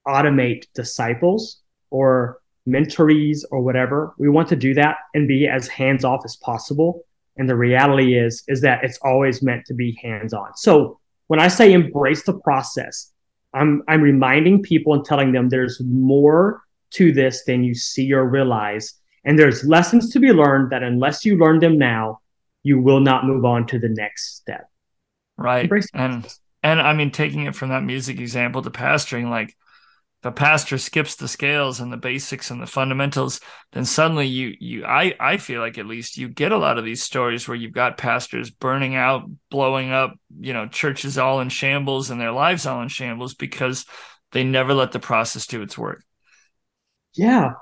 automate 0.08 0.66
disciples 0.76 1.62
or 1.90 2.40
mentorees 2.68 3.40
or 3.52 3.62
whatever. 3.62 4.14
We 4.18 4.30
want 4.30 4.48
to 4.50 4.56
do 4.56 4.74
that 4.76 4.98
and 5.14 5.28
be 5.28 5.48
as 5.48 5.68
hands 5.68 6.04
off 6.04 6.22
as 6.26 6.36
possible. 6.38 7.02
And 7.36 7.50
the 7.50 7.56
reality 7.56 8.18
is, 8.18 8.44
is 8.48 8.62
that 8.62 8.84
it's 8.84 9.00
always 9.04 9.42
meant 9.42 9.66
to 9.66 9.74
be 9.74 9.98
hands 10.02 10.34
on. 10.34 10.56
So 10.56 11.00
when 11.28 11.40
I 11.40 11.48
say 11.48 11.74
embrace 11.74 12.24
the 12.24 12.34
process, 12.40 13.12
I'm 13.54 13.84
I'm 13.88 14.02
reminding 14.02 14.64
people 14.64 14.94
and 14.94 15.06
telling 15.06 15.32
them 15.32 15.50
there's 15.50 15.82
more 15.84 16.62
to 16.94 17.12
this 17.12 17.44
than 17.46 17.64
you 17.64 17.74
see 17.74 18.14
or 18.14 18.26
realize. 18.26 18.96
And 19.26 19.38
there's 19.38 19.64
lessons 19.64 20.10
to 20.12 20.20
be 20.20 20.32
learned 20.32 20.72
that 20.72 20.84
unless 20.84 21.26
you 21.26 21.38
learn 21.38 21.60
them 21.60 21.78
now, 21.78 22.20
you 22.64 22.80
will 22.80 23.00
not 23.00 23.26
move 23.26 23.46
on 23.46 23.66
to 23.68 23.80
the 23.80 23.90
next 23.90 24.38
step. 24.38 24.70
Right. 25.38 25.70
and 25.94 26.28
and 26.62 26.82
I 26.82 26.94
mean 26.94 27.12
taking 27.12 27.46
it 27.46 27.56
from 27.56 27.70
that 27.70 27.84
music 27.84 28.20
example 28.20 28.62
to 28.62 28.70
pastoring, 28.70 29.30
like 29.30 29.50
if 29.50 30.26
a 30.26 30.32
pastor 30.32 30.78
skips 30.78 31.16
the 31.16 31.28
scales 31.28 31.82
and 31.82 31.92
the 31.92 31.98
basics 31.98 32.50
and 32.50 32.62
the 32.62 32.68
fundamentals, 32.68 33.42
then 33.74 33.84
suddenly 33.84 34.28
you 34.28 34.56
you 34.60 34.86
I 34.86 35.14
I 35.20 35.38
feel 35.38 35.60
like 35.60 35.78
at 35.78 35.86
least 35.86 36.18
you 36.18 36.30
get 36.30 36.54
a 36.54 36.58
lot 36.58 36.78
of 36.78 36.86
these 36.86 37.04
stories 37.04 37.48
where 37.48 37.58
you've 37.58 37.74
got 37.74 37.98
pastors 37.98 38.50
burning 38.50 38.96
out, 38.96 39.30
blowing 39.50 39.92
up, 39.92 40.14
you 40.40 40.54
know, 40.54 40.68
churches 40.68 41.18
all 41.18 41.42
in 41.42 41.50
shambles 41.50 42.10
and 42.10 42.22
their 42.22 42.32
lives 42.32 42.66
all 42.66 42.82
in 42.82 42.88
shambles 42.88 43.34
because 43.34 43.86
they 44.32 44.46
never 44.46 44.74
let 44.74 44.94
the 44.94 45.00
process 45.00 45.46
do 45.46 45.62
its 45.62 45.78
work. 45.78 46.04
Yeah. 47.16 47.54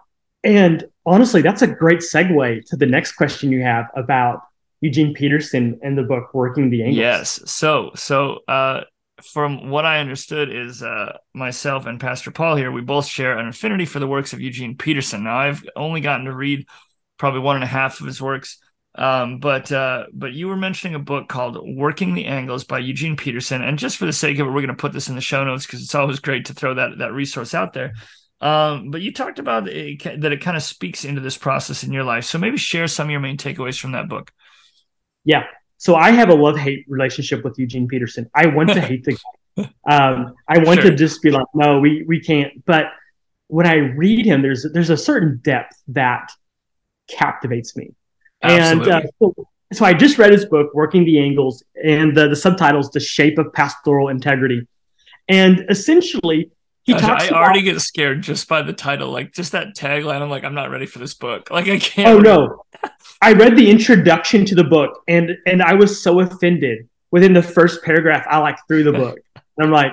And 0.43 0.85
honestly, 1.05 1.41
that's 1.41 1.61
a 1.61 1.67
great 1.67 1.99
segue 1.99 2.65
to 2.65 2.75
the 2.75 2.85
next 2.85 3.13
question 3.13 3.51
you 3.51 3.61
have 3.61 3.85
about 3.95 4.41
Eugene 4.81 5.13
Peterson 5.13 5.79
and 5.83 5.97
the 5.97 6.03
book 6.03 6.33
Working 6.33 6.69
the 6.69 6.81
Angles. 6.81 6.97
Yes. 6.97 7.41
So 7.45 7.91
so 7.95 8.39
uh 8.47 8.81
from 9.23 9.69
what 9.69 9.85
I 9.85 9.99
understood 9.99 10.53
is 10.53 10.81
uh, 10.81 11.17
myself 11.33 11.85
and 11.85 11.99
Pastor 11.99 12.31
Paul 12.31 12.55
here, 12.55 12.71
we 12.71 12.81
both 12.81 13.05
share 13.05 13.37
an 13.37 13.47
affinity 13.47 13.85
for 13.85 13.99
the 13.99 14.07
works 14.07 14.33
of 14.33 14.41
Eugene 14.41 14.75
Peterson. 14.75 15.23
Now, 15.23 15.37
I've 15.37 15.63
only 15.75 16.01
gotten 16.01 16.25
to 16.25 16.33
read 16.33 16.67
probably 17.17 17.41
one 17.41 17.55
and 17.55 17.63
a 17.63 17.67
half 17.67 17.99
of 17.99 18.07
his 18.07 18.21
works, 18.21 18.57
um, 18.95 19.39
but 19.39 19.71
uh, 19.71 20.05
but 20.11 20.33
you 20.33 20.47
were 20.47 20.57
mentioning 20.57 20.95
a 20.95 20.99
book 20.99 21.29
called 21.29 21.57
"Working 21.75 22.13
the 22.13 22.25
Angles" 22.25 22.63
by 22.63 22.79
Eugene 22.79 23.15
Peterson, 23.15 23.63
and 23.63 23.77
just 23.77 23.97
for 23.97 24.05
the 24.05 24.13
sake 24.13 24.39
of 24.39 24.47
it, 24.47 24.49
we're 24.49 24.61
going 24.61 24.67
to 24.67 24.73
put 24.73 24.91
this 24.91 25.07
in 25.07 25.15
the 25.15 25.21
show 25.21 25.43
notes 25.43 25.65
because 25.65 25.81
it's 25.81 25.95
always 25.95 26.19
great 26.19 26.45
to 26.45 26.53
throw 26.53 26.73
that 26.73 26.97
that 26.97 27.13
resource 27.13 27.53
out 27.53 27.73
there. 27.73 27.93
Um, 28.41 28.89
but 28.89 29.01
you 29.01 29.13
talked 29.13 29.39
about 29.39 29.67
it, 29.67 30.21
that 30.21 30.31
it 30.31 30.41
kind 30.41 30.57
of 30.57 30.63
speaks 30.63 31.05
into 31.05 31.21
this 31.21 31.37
process 31.37 31.83
in 31.83 31.93
your 31.93 32.03
life, 32.03 32.25
so 32.25 32.39
maybe 32.39 32.57
share 32.57 32.87
some 32.87 33.07
of 33.07 33.11
your 33.11 33.19
main 33.19 33.37
takeaways 33.37 33.79
from 33.79 33.91
that 33.91 34.09
book. 34.09 34.31
Yeah, 35.23 35.43
so 35.77 35.95
I 35.95 36.11
have 36.11 36.29
a 36.29 36.35
love 36.35 36.57
hate 36.57 36.85
relationship 36.87 37.43
with 37.43 37.57
Eugene 37.57 37.87
Peterson. 37.87 38.29
I 38.35 38.45
want 38.45 38.69
to 38.69 38.81
hate 38.81 39.03
the 39.03 39.13
guy. 39.13 39.19
Um, 39.85 40.33
I 40.47 40.59
want 40.59 40.79
sure. 40.79 40.91
to 40.91 40.95
just 40.95 41.21
be 41.21 41.29
like, 41.29 41.45
no, 41.53 41.77
we 41.79 42.05
we 42.07 42.21
can't. 42.21 42.63
But 42.65 42.85
when 43.47 43.67
I 43.67 43.75
read 43.75 44.25
him, 44.25 44.41
there's 44.41 44.65
there's 44.71 44.89
a 44.89 44.95
certain 44.95 45.41
depth 45.43 45.75
that 45.89 46.31
captivates 47.09 47.75
me. 47.75 47.93
Absolutely. 48.41 48.91
And 48.93 49.03
uh, 49.03 49.07
so, 49.19 49.35
so, 49.73 49.85
I 49.85 49.93
just 49.93 50.17
read 50.17 50.31
his 50.31 50.45
book, 50.45 50.73
Working 50.73 51.03
the 51.03 51.19
Angles, 51.19 51.63
and 51.83 52.15
the, 52.15 52.29
the 52.29 52.35
subtitles, 52.35 52.91
The 52.91 53.01
Shape 53.01 53.37
of 53.37 53.51
Pastoral 53.51 54.07
Integrity. 54.07 54.65
And 55.27 55.65
essentially, 55.69 56.49
he 56.83 56.93
talks 56.93 57.23
I 57.23 57.27
about, 57.27 57.43
already 57.43 57.61
get 57.61 57.79
scared 57.79 58.23
just 58.23 58.47
by 58.47 58.63
the 58.63 58.73
title, 58.73 59.11
like 59.11 59.33
just 59.33 59.51
that 59.51 59.75
tagline. 59.75 60.21
I'm 60.21 60.29
like, 60.29 60.43
I'm 60.43 60.55
not 60.55 60.71
ready 60.71 60.85
for 60.85 60.99
this 60.99 61.13
book. 61.13 61.49
Like 61.51 61.67
I 61.67 61.77
can't. 61.77 62.09
Oh 62.09 62.17
no, 62.17 62.63
I 63.21 63.33
read 63.33 63.55
the 63.55 63.69
introduction 63.69 64.45
to 64.45 64.55
the 64.55 64.63
book 64.63 65.03
and 65.07 65.37
and 65.45 65.61
I 65.61 65.73
was 65.73 66.01
so 66.01 66.21
offended 66.21 66.87
within 67.11 67.33
the 67.33 67.43
first 67.43 67.83
paragraph. 67.83 68.25
I 68.27 68.39
like 68.39 68.57
threw 68.67 68.83
the 68.83 68.93
book. 68.93 69.19
And 69.35 69.43
I'm 69.65 69.71
like, 69.71 69.91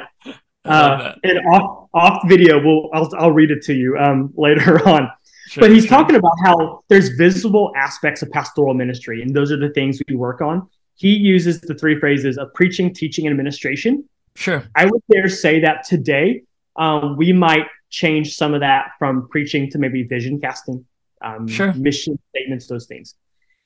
uh, 0.65 1.13
and 1.25 1.39
off 1.53 1.89
off 1.93 2.29
video, 2.29 2.63
we'll 2.63 2.91
I'll 2.95 3.11
I'll 3.19 3.33
read 3.33 3.51
it 3.51 3.63
to 3.65 3.75
you 3.75 3.99
um, 3.99 4.33
later 4.37 4.87
on. 4.89 5.11
Sure, 5.49 5.63
but 5.63 5.71
he's 5.71 5.85
sure. 5.85 5.99
talking 5.99 6.17
about 6.17 6.35
how 6.45 6.85
there's 6.89 7.11
visible 7.11 7.73
aspects 7.77 8.23
of 8.23 8.31
pastoral 8.31 8.75
ministry, 8.75 9.23
and 9.23 9.35
those 9.35 9.53
are 9.53 9.59
the 9.59 9.71
things 9.71 10.01
we 10.09 10.17
work 10.17 10.41
on. 10.41 10.69
He 10.97 11.11
uses 11.11 11.61
the 11.61 11.75
three 11.75 11.99
phrases 11.99 12.39
of 12.39 12.53
preaching, 12.55 12.95
teaching, 12.95 13.27
and 13.27 13.33
administration. 13.33 14.09
Sure. 14.37 14.65
I 14.75 14.87
would 14.87 15.03
dare 15.11 15.29
say 15.29 15.61
that 15.61 15.85
today 15.85 16.43
um, 16.79 17.17
we 17.17 17.33
might 17.33 17.67
change 17.91 18.37
some 18.37 18.55
of 18.55 18.61
that 18.61 18.93
from 18.99 19.29
preaching 19.29 19.71
to 19.71 19.79
maybe 19.79 20.05
vision 20.05 20.41
casting 20.41 20.85
um, 21.23 21.47
sure. 21.47 21.73
mission 21.75 22.19
statements, 22.31 22.67
those 22.67 22.87
things. 22.87 23.15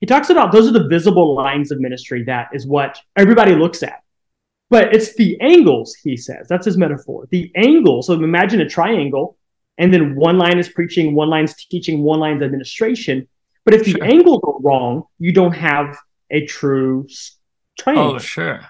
He 0.00 0.06
talks 0.06 0.30
about 0.30 0.50
those 0.50 0.68
are 0.68 0.72
the 0.72 0.88
visible 0.88 1.36
lines 1.36 1.70
of 1.70 1.78
ministry. 1.78 2.24
That 2.24 2.48
is 2.52 2.66
what 2.66 2.98
everybody 3.16 3.54
looks 3.54 3.82
at. 3.82 4.02
But 4.70 4.94
it's 4.94 5.14
the 5.14 5.38
angles, 5.40 5.94
he 6.02 6.16
says. 6.16 6.48
That's 6.48 6.64
his 6.64 6.78
metaphor. 6.78 7.28
The 7.30 7.52
angle. 7.54 8.02
So 8.02 8.14
imagine 8.14 8.60
a 8.62 8.68
triangle, 8.68 9.36
and 9.76 9.92
then 9.92 10.16
one 10.16 10.38
line 10.38 10.58
is 10.58 10.70
preaching, 10.70 11.14
one 11.14 11.28
line's 11.28 11.54
teaching, 11.54 12.02
one 12.02 12.20
line's 12.20 12.42
administration. 12.42 13.28
But 13.64 13.74
if 13.74 13.84
the 13.84 14.00
angles 14.02 14.40
are 14.44 14.60
wrong, 14.60 15.04
you 15.18 15.32
don't 15.32 15.52
have 15.52 15.96
a 16.30 16.46
true 16.46 17.06
triangle. 17.78 18.14
Oh, 18.14 18.18
sure. 18.18 18.66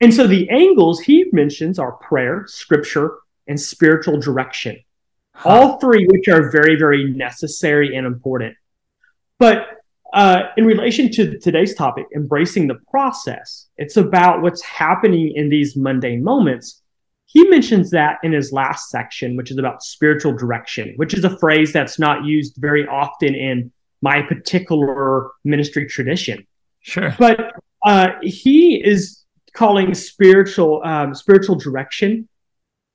And 0.00 0.12
so 0.12 0.26
the 0.26 0.50
angles 0.50 1.00
he 1.00 1.26
mentions 1.32 1.78
are 1.78 1.92
prayer, 1.92 2.44
scripture, 2.46 3.16
and 3.46 3.60
spiritual 3.60 4.18
direction. 4.20 4.76
Huh. 5.34 5.48
All 5.48 5.78
three, 5.78 6.06
which 6.06 6.28
are 6.28 6.50
very, 6.50 6.76
very 6.76 7.12
necessary 7.12 7.96
and 7.96 8.06
important. 8.06 8.56
But 9.38 9.68
uh, 10.14 10.44
in 10.56 10.64
relation 10.64 11.10
to 11.12 11.38
today's 11.38 11.74
topic, 11.74 12.06
embracing 12.14 12.68
the 12.68 12.78
process, 12.90 13.66
it's 13.76 13.96
about 13.96 14.40
what's 14.40 14.62
happening 14.62 15.32
in 15.34 15.48
these 15.48 15.76
mundane 15.76 16.24
moments. 16.24 16.82
He 17.26 17.46
mentions 17.48 17.90
that 17.90 18.18
in 18.22 18.32
his 18.32 18.52
last 18.52 18.88
section, 18.88 19.36
which 19.36 19.50
is 19.50 19.58
about 19.58 19.82
spiritual 19.82 20.32
direction, 20.32 20.94
which 20.96 21.12
is 21.12 21.24
a 21.24 21.36
phrase 21.38 21.72
that's 21.72 21.98
not 21.98 22.24
used 22.24 22.56
very 22.56 22.86
often 22.86 23.34
in 23.34 23.72
my 24.00 24.22
particular 24.22 25.30
ministry 25.44 25.86
tradition. 25.86 26.46
Sure. 26.80 27.14
But 27.18 27.52
uh, 27.84 28.10
he 28.22 28.82
is 28.82 29.24
calling 29.52 29.92
spiritual 29.94 30.82
um, 30.84 31.14
spiritual 31.14 31.56
direction. 31.56 32.28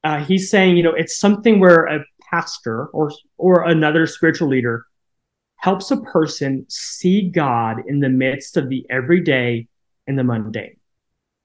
Uh, 0.04 0.24
he's 0.24 0.50
saying, 0.50 0.78
you 0.78 0.84
know, 0.84 0.94
it's 0.94 1.18
something 1.18 1.60
where 1.60 1.86
a 1.86 2.04
pastor 2.30 2.88
or 2.88 3.12
or 3.38 3.68
another 3.68 4.08
spiritual 4.08 4.48
leader 4.48 4.86
helps 5.58 5.92
a 5.92 5.98
person 5.98 6.66
see 6.70 7.30
God 7.30 7.84
in 7.86 8.00
the 8.00 8.10
midst 8.10 8.58
of 8.58 8.68
the 8.68 8.86
everyday 8.90 9.68
and 10.08 10.18
the 10.18 10.24
mundane. 10.24 10.78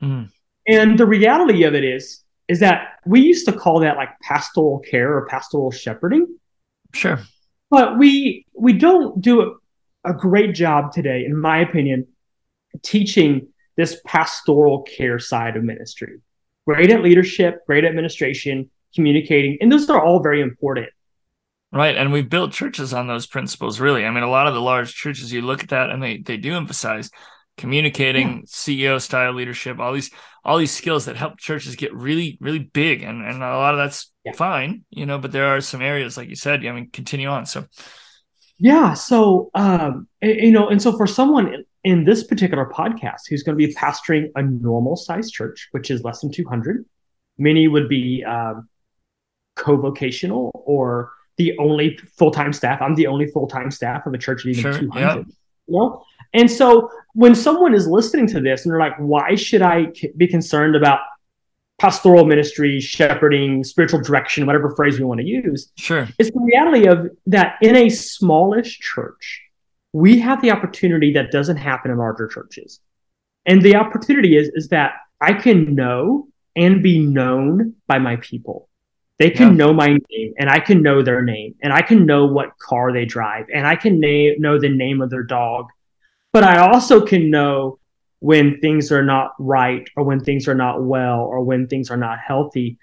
Mm. 0.02 0.30
And 0.66 0.98
the 0.98 1.06
reality 1.06 1.64
of 1.64 1.74
it 1.74 1.84
is 1.84 2.24
is 2.48 2.60
that 2.60 3.00
we 3.04 3.20
used 3.20 3.46
to 3.46 3.52
call 3.52 3.80
that 3.80 3.96
like 3.96 4.10
pastoral 4.20 4.78
care 4.78 5.16
or 5.16 5.26
pastoral 5.26 5.70
shepherding. 5.70 6.26
Sure. 6.94 7.18
But 7.70 7.98
we 7.98 8.46
we 8.54 8.72
don't 8.72 9.20
do 9.20 9.42
a, 9.42 10.10
a 10.10 10.14
great 10.14 10.54
job 10.54 10.92
today 10.92 11.24
in 11.24 11.36
my 11.36 11.58
opinion 11.58 12.06
teaching 12.82 13.48
this 13.76 14.00
pastoral 14.06 14.82
care 14.82 15.18
side 15.18 15.56
of 15.56 15.64
ministry. 15.64 16.20
Great 16.66 16.90
at 16.90 17.02
leadership, 17.02 17.64
great 17.66 17.84
administration, 17.84 18.70
communicating, 18.94 19.58
and 19.60 19.70
those 19.70 19.88
are 19.88 20.04
all 20.04 20.22
very 20.22 20.40
important. 20.40 20.88
Right. 21.72 21.96
And 21.96 22.12
we've 22.12 22.28
built 22.28 22.52
churches 22.52 22.94
on 22.94 23.06
those 23.06 23.26
principles, 23.26 23.80
really. 23.80 24.04
I 24.04 24.10
mean, 24.10 24.22
a 24.22 24.30
lot 24.30 24.46
of 24.46 24.54
the 24.54 24.60
large 24.60 24.94
churches, 24.94 25.32
you 25.32 25.42
look 25.42 25.62
at 25.62 25.70
that 25.70 25.90
and 25.90 26.02
they, 26.02 26.18
they 26.18 26.36
do 26.36 26.54
emphasize 26.54 27.10
communicating, 27.56 28.28
yeah. 28.28 28.42
CEO 28.46 29.00
style 29.00 29.32
leadership, 29.32 29.78
all 29.78 29.92
these 29.92 30.10
all 30.44 30.58
these 30.58 30.72
skills 30.72 31.06
that 31.06 31.16
help 31.16 31.38
churches 31.38 31.74
get 31.74 31.92
really, 31.92 32.38
really 32.40 32.60
big. 32.60 33.02
And, 33.02 33.20
and 33.20 33.42
a 33.42 33.56
lot 33.56 33.74
of 33.74 33.78
that's 33.78 34.12
yeah. 34.24 34.32
fine, 34.32 34.84
you 34.90 35.04
know, 35.04 35.18
but 35.18 35.32
there 35.32 35.48
are 35.48 35.60
some 35.60 35.82
areas, 35.82 36.16
like 36.16 36.28
you 36.28 36.36
said, 36.36 36.64
I 36.64 36.70
mean, 36.70 36.88
continue 36.90 37.28
on. 37.28 37.46
So 37.46 37.66
yeah. 38.58 38.94
So 38.94 39.50
um, 39.54 40.08
you 40.22 40.52
know, 40.52 40.68
and 40.68 40.80
so 40.80 40.96
for 40.96 41.06
someone 41.06 41.64
in 41.86 42.02
this 42.02 42.24
particular 42.24 42.66
podcast 42.66 43.28
who's 43.30 43.44
going 43.44 43.56
to 43.56 43.64
be 43.64 43.72
pastoring 43.72 44.28
a 44.34 44.42
normal 44.42 44.96
sized 44.96 45.32
church, 45.32 45.68
which 45.70 45.88
is 45.88 46.02
less 46.02 46.20
than 46.20 46.32
200, 46.32 46.84
many 47.38 47.68
would 47.68 47.88
be 47.88 48.24
um, 48.24 48.68
co-vocational 49.54 50.50
or 50.66 51.12
the 51.36 51.56
only 51.58 51.96
full-time 52.18 52.52
staff. 52.52 52.82
I'm 52.82 52.96
the 52.96 53.06
only 53.06 53.28
full-time 53.28 53.70
staff 53.70 54.04
of 54.04 54.14
a 54.14 54.18
church 54.18 54.44
of 54.44 54.50
even 54.50 54.62
sure, 54.62 54.80
200. 54.80 55.00
Yeah. 55.00 55.14
You 55.14 55.24
know? 55.68 56.02
And 56.34 56.50
so 56.50 56.90
when 57.14 57.36
someone 57.36 57.72
is 57.72 57.86
listening 57.86 58.26
to 58.28 58.40
this 58.40 58.64
and 58.64 58.72
they're 58.72 58.80
like, 58.80 58.96
why 58.96 59.36
should 59.36 59.62
I 59.62 59.92
be 60.16 60.26
concerned 60.26 60.74
about 60.74 60.98
pastoral 61.78 62.24
ministry, 62.24 62.80
shepherding, 62.80 63.62
spiritual 63.62 64.00
direction, 64.00 64.44
whatever 64.44 64.74
phrase 64.74 64.98
we 64.98 65.04
want 65.04 65.20
to 65.20 65.26
use? 65.26 65.70
Sure. 65.76 66.08
It's 66.18 66.32
the 66.32 66.40
reality 66.40 66.88
of 66.88 67.10
that 67.26 67.58
in 67.62 67.76
a 67.76 67.88
smallish 67.90 68.80
church, 68.80 69.45
we 69.92 70.18
have 70.18 70.42
the 70.42 70.50
opportunity 70.50 71.12
that 71.14 71.30
doesn't 71.30 71.56
happen 71.56 71.90
in 71.90 71.98
larger 71.98 72.28
churches. 72.28 72.80
And 73.46 73.62
the 73.62 73.76
opportunity 73.76 74.36
is, 74.36 74.50
is 74.54 74.68
that 74.68 74.94
I 75.20 75.32
can 75.32 75.74
know 75.74 76.28
and 76.54 76.82
be 76.82 76.98
known 76.98 77.74
by 77.86 77.98
my 77.98 78.16
people. 78.16 78.68
They 79.18 79.30
can 79.30 79.48
yeah. 79.50 79.64
know 79.64 79.72
my 79.72 79.96
name 80.10 80.34
and 80.38 80.50
I 80.50 80.60
can 80.60 80.82
know 80.82 81.02
their 81.02 81.22
name 81.22 81.54
and 81.62 81.72
I 81.72 81.80
can 81.80 82.04
know 82.04 82.26
what 82.26 82.58
car 82.58 82.92
they 82.92 83.06
drive 83.06 83.46
and 83.52 83.66
I 83.66 83.76
can 83.76 83.98
na- 83.98 84.34
know 84.38 84.58
the 84.58 84.68
name 84.68 85.00
of 85.00 85.10
their 85.10 85.22
dog. 85.22 85.68
But 86.32 86.44
I 86.44 86.58
also 86.58 87.04
can 87.04 87.30
know 87.30 87.78
when 88.20 88.60
things 88.60 88.92
are 88.92 89.04
not 89.04 89.32
right 89.38 89.88
or 89.96 90.04
when 90.04 90.20
things 90.20 90.48
are 90.48 90.54
not 90.54 90.82
well 90.82 91.20
or 91.20 91.42
when 91.42 91.66
things 91.66 91.90
are 91.90 91.96
not 91.96 92.18
healthy. 92.18 92.78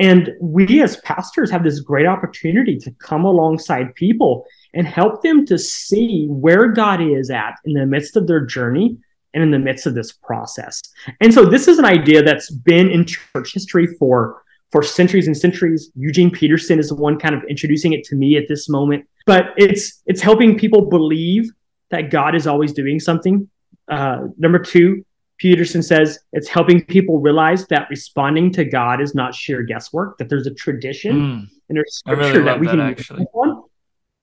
And 0.00 0.30
we 0.40 0.82
as 0.82 0.96
pastors 0.98 1.50
have 1.50 1.62
this 1.62 1.80
great 1.80 2.06
opportunity 2.06 2.78
to 2.78 2.90
come 2.92 3.24
alongside 3.24 3.94
people 3.94 4.46
and 4.74 4.86
help 4.86 5.22
them 5.22 5.44
to 5.46 5.58
see 5.58 6.26
where 6.28 6.68
God 6.68 7.02
is 7.02 7.30
at 7.30 7.56
in 7.66 7.74
the 7.74 7.86
midst 7.86 8.16
of 8.16 8.26
their 8.26 8.44
journey 8.44 8.96
and 9.34 9.42
in 9.42 9.50
the 9.50 9.58
midst 9.58 9.86
of 9.86 9.94
this 9.94 10.10
process. 10.10 10.80
And 11.20 11.32
so 11.32 11.44
this 11.44 11.68
is 11.68 11.78
an 11.78 11.84
idea 11.84 12.22
that's 12.22 12.50
been 12.50 12.90
in 12.90 13.04
church 13.06 13.52
history 13.52 13.86
for 13.98 14.42
for 14.72 14.82
centuries 14.84 15.26
and 15.26 15.36
centuries. 15.36 15.90
Eugene 15.96 16.30
Peterson 16.30 16.78
is 16.78 16.88
the 16.88 16.94
one 16.94 17.18
kind 17.18 17.34
of 17.34 17.42
introducing 17.48 17.92
it 17.92 18.04
to 18.04 18.14
me 18.16 18.36
at 18.36 18.44
this 18.48 18.68
moment. 18.68 19.04
But 19.26 19.46
it's 19.56 20.02
it's 20.06 20.22
helping 20.22 20.58
people 20.58 20.88
believe 20.88 21.50
that 21.90 22.10
God 22.10 22.34
is 22.34 22.46
always 22.46 22.72
doing 22.72 23.00
something. 23.00 23.48
Uh, 23.88 24.28
number 24.38 24.60
two, 24.60 25.04
Peterson 25.40 25.82
says 25.82 26.18
it's 26.32 26.48
helping 26.48 26.84
people 26.84 27.18
realize 27.18 27.66
that 27.68 27.88
responding 27.90 28.52
to 28.52 28.64
God 28.64 29.00
is 29.00 29.14
not 29.14 29.34
sheer 29.34 29.62
guesswork, 29.62 30.18
that 30.18 30.28
there's 30.28 30.46
a 30.46 30.54
tradition 30.54 31.16
mm. 31.16 31.48
And 31.70 31.76
there's 31.76 31.98
scripture 31.98 32.32
really 32.32 32.44
that 32.44 32.60
we 32.60 32.66
that, 32.66 32.72
can 32.72 32.80
actually. 32.80 33.26
on. 33.32 33.62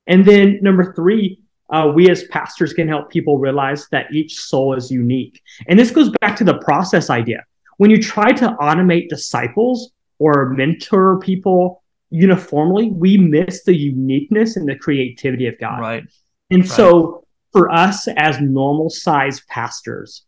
And 0.06 0.26
then 0.26 0.60
number 0.62 0.94
three, 0.94 1.40
uh, 1.70 1.92
we 1.96 2.10
as 2.10 2.26
pastors 2.26 2.74
can 2.74 2.90
help 2.90 3.10
people 3.10 3.40
realize 3.40 3.88
that 3.90 4.14
each 4.14 4.38
soul 4.38 4.74
is 4.74 4.92
unique. 4.92 5.42
And 5.68 5.80
this 5.80 5.90
goes 5.90 6.12
back 6.20 6.36
to 6.38 6.44
the 6.44 6.58
process 6.60 7.10
idea. 7.10 7.44
When 7.78 7.90
you 7.90 8.02
try 8.02 8.34
to 8.34 8.50
automate 8.60 9.08
disciples 9.08 9.92
or 10.20 10.50
mentor 10.50 11.20
people 11.20 11.84
uniformly, 12.10 12.90
we 12.90 13.18
miss 13.18 13.64
the 13.64 13.76
uniqueness 13.76 14.58
and 14.58 14.68
the 14.68 14.76
creativity 14.76 15.48
of 15.48 15.58
God. 15.60 15.80
Right. 15.80 16.04
And 16.50 16.64
right. 16.64 16.70
so 16.70 17.26
for 17.54 17.72
us 17.72 18.10
as 18.18 18.42
normal 18.42 18.90
sized 18.90 19.48
pastors, 19.48 20.26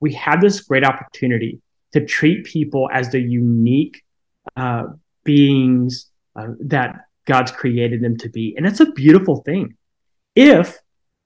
we 0.00 0.14
have 0.14 0.40
this 0.40 0.60
great 0.60 0.84
opportunity 0.84 1.60
to 1.92 2.04
treat 2.04 2.44
people 2.44 2.88
as 2.92 3.10
the 3.10 3.20
unique 3.20 4.02
uh, 4.56 4.84
beings 5.24 6.10
uh, 6.36 6.48
that 6.60 7.06
God's 7.26 7.52
created 7.52 8.02
them 8.02 8.16
to 8.18 8.28
be. 8.28 8.54
And 8.56 8.66
it's 8.66 8.80
a 8.80 8.92
beautiful 8.92 9.42
thing. 9.42 9.76
If 10.34 10.78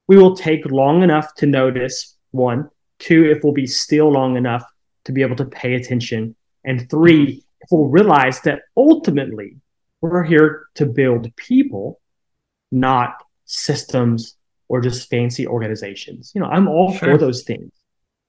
we 0.09 0.16
will 0.16 0.37
take 0.37 0.66
long 0.66 1.02
enough 1.02 1.35
to 1.37 1.47
notice, 1.47 2.16
one, 2.31 2.69
two, 2.99 3.31
if 3.31 3.43
we'll 3.43 3.52
be 3.52 3.66
still 3.66 4.11
long 4.11 4.37
enough 4.37 4.64
to 5.04 5.12
be 5.12 5.23
able 5.23 5.37
to 5.37 5.45
pay 5.45 5.75
attention, 5.75 6.35
and 6.64 6.88
three, 6.90 7.45
if 7.61 7.69
we'll 7.71 7.88
realize 7.88 8.40
that 8.40 8.62
ultimately 8.76 9.57
we're 10.00 10.25
here 10.25 10.66
to 10.75 10.87
build 10.87 11.35
people, 11.37 12.00
not 12.73 13.23
systems 13.45 14.37
or 14.69 14.81
just 14.81 15.09
fancy 15.09 15.47
organizations. 15.47 16.33
You 16.35 16.40
know, 16.40 16.49
I'm 16.49 16.69
all 16.69 16.93
sure. 16.93 17.12
for 17.12 17.19
those 17.19 17.45
things. 17.45 17.71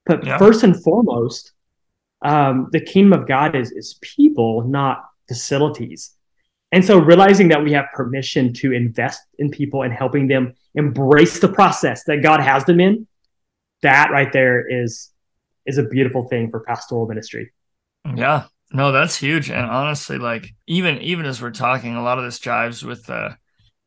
But 0.06 0.26
yeah. 0.26 0.38
first 0.38 0.64
and 0.64 0.82
foremost, 0.84 1.52
um, 2.24 2.70
the 2.72 2.80
kingdom 2.80 3.20
of 3.20 3.28
God 3.28 3.56
is 3.56 3.72
is 3.72 3.98
people, 4.02 4.64
not 4.64 5.04
facilities. 5.28 6.12
And 6.72 6.84
so 6.84 6.98
realizing 6.98 7.48
that 7.50 7.64
we 7.64 7.72
have 7.72 7.86
permission 7.94 8.54
to 8.56 8.74
invest 8.74 9.22
in 9.40 9.50
people 9.50 9.84
and 9.84 9.94
helping 9.94 10.28
them 10.28 10.54
embrace 10.74 11.40
the 11.40 11.48
process 11.48 12.04
that 12.04 12.22
God 12.22 12.42
has 12.42 12.66
them 12.66 12.80
in, 12.80 13.08
that 13.82 14.12
right 14.12 14.32
there 14.34 14.68
is 14.68 15.12
is 15.66 15.78
a 15.78 15.84
beautiful 15.84 16.28
thing 16.28 16.50
for 16.52 16.60
pastoral 16.60 17.08
ministry. 17.08 17.52
Yeah. 18.16 18.46
No, 18.72 18.92
that's 18.92 19.16
huge. 19.16 19.50
And 19.50 19.66
honestly, 19.66 20.18
like 20.18 20.54
even 20.68 20.98
even 21.00 21.26
as 21.26 21.42
we're 21.42 21.52
talking, 21.52 21.96
a 21.96 22.04
lot 22.04 22.18
of 22.18 22.26
this 22.26 22.40
jives 22.40 22.84
with 22.84 23.10
uh 23.10 23.32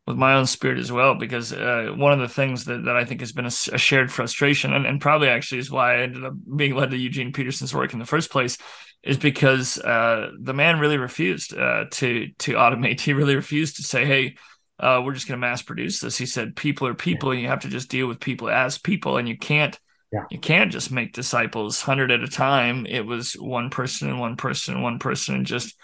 with 0.08 0.16
my 0.16 0.34
own 0.34 0.46
spirit 0.46 0.78
as 0.78 0.90
well, 0.90 1.14
because 1.14 1.52
uh, 1.52 1.92
one 1.94 2.12
of 2.12 2.18
the 2.18 2.28
things 2.28 2.64
that, 2.64 2.84
that 2.86 2.96
I 2.96 3.04
think 3.04 3.20
has 3.20 3.32
been 3.32 3.44
a, 3.44 3.52
a 3.72 3.78
shared 3.78 4.10
frustration, 4.10 4.72
and, 4.72 4.86
and 4.86 5.02
probably 5.02 5.28
actually 5.28 5.58
is 5.58 5.70
why 5.70 5.96
I 5.96 6.02
ended 6.02 6.24
up 6.24 6.32
being 6.56 6.74
led 6.74 6.90
to 6.90 6.96
Eugene 6.96 7.32
Peterson's 7.32 7.74
work 7.74 7.92
in 7.92 7.98
the 7.98 8.06
first 8.06 8.30
place, 8.30 8.56
is 9.02 9.18
because 9.18 9.78
uh, 9.78 10.30
the 10.40 10.54
man 10.54 10.80
really 10.80 10.96
refused 10.96 11.56
uh, 11.56 11.84
to 11.92 12.28
to 12.38 12.54
automate. 12.54 13.00
He 13.08 13.12
really 13.12 13.36
refused 13.36 13.76
to 13.76 13.82
say, 13.82 14.06
"Hey, 14.06 14.36
uh, 14.80 15.02
we're 15.04 15.12
just 15.12 15.28
going 15.28 15.38
to 15.38 15.46
mass 15.46 15.60
produce 15.60 16.00
this." 16.00 16.16
He 16.16 16.26
said, 16.26 16.56
"People 16.56 16.88
are 16.88 16.94
people, 16.94 17.30
and 17.30 17.40
you 17.40 17.48
have 17.48 17.60
to 17.60 17.68
just 17.68 17.90
deal 17.90 18.06
with 18.06 18.18
people 18.18 18.48
as 18.48 18.78
people, 18.78 19.18
and 19.18 19.28
you 19.28 19.36
can't." 19.36 19.78
Yeah. 20.10 20.24
You 20.30 20.38
can't 20.38 20.72
just 20.72 20.90
make 20.90 21.12
disciples 21.12 21.82
hundred 21.82 22.10
at 22.10 22.22
a 22.22 22.28
time. 22.28 22.86
It 22.86 23.04
was 23.04 23.34
one 23.34 23.68
person 23.68 24.08
and 24.08 24.18
one 24.18 24.36
person 24.36 24.72
and 24.72 24.82
one 24.82 24.98
person 24.98 25.34
and 25.34 25.44
just 25.44 25.76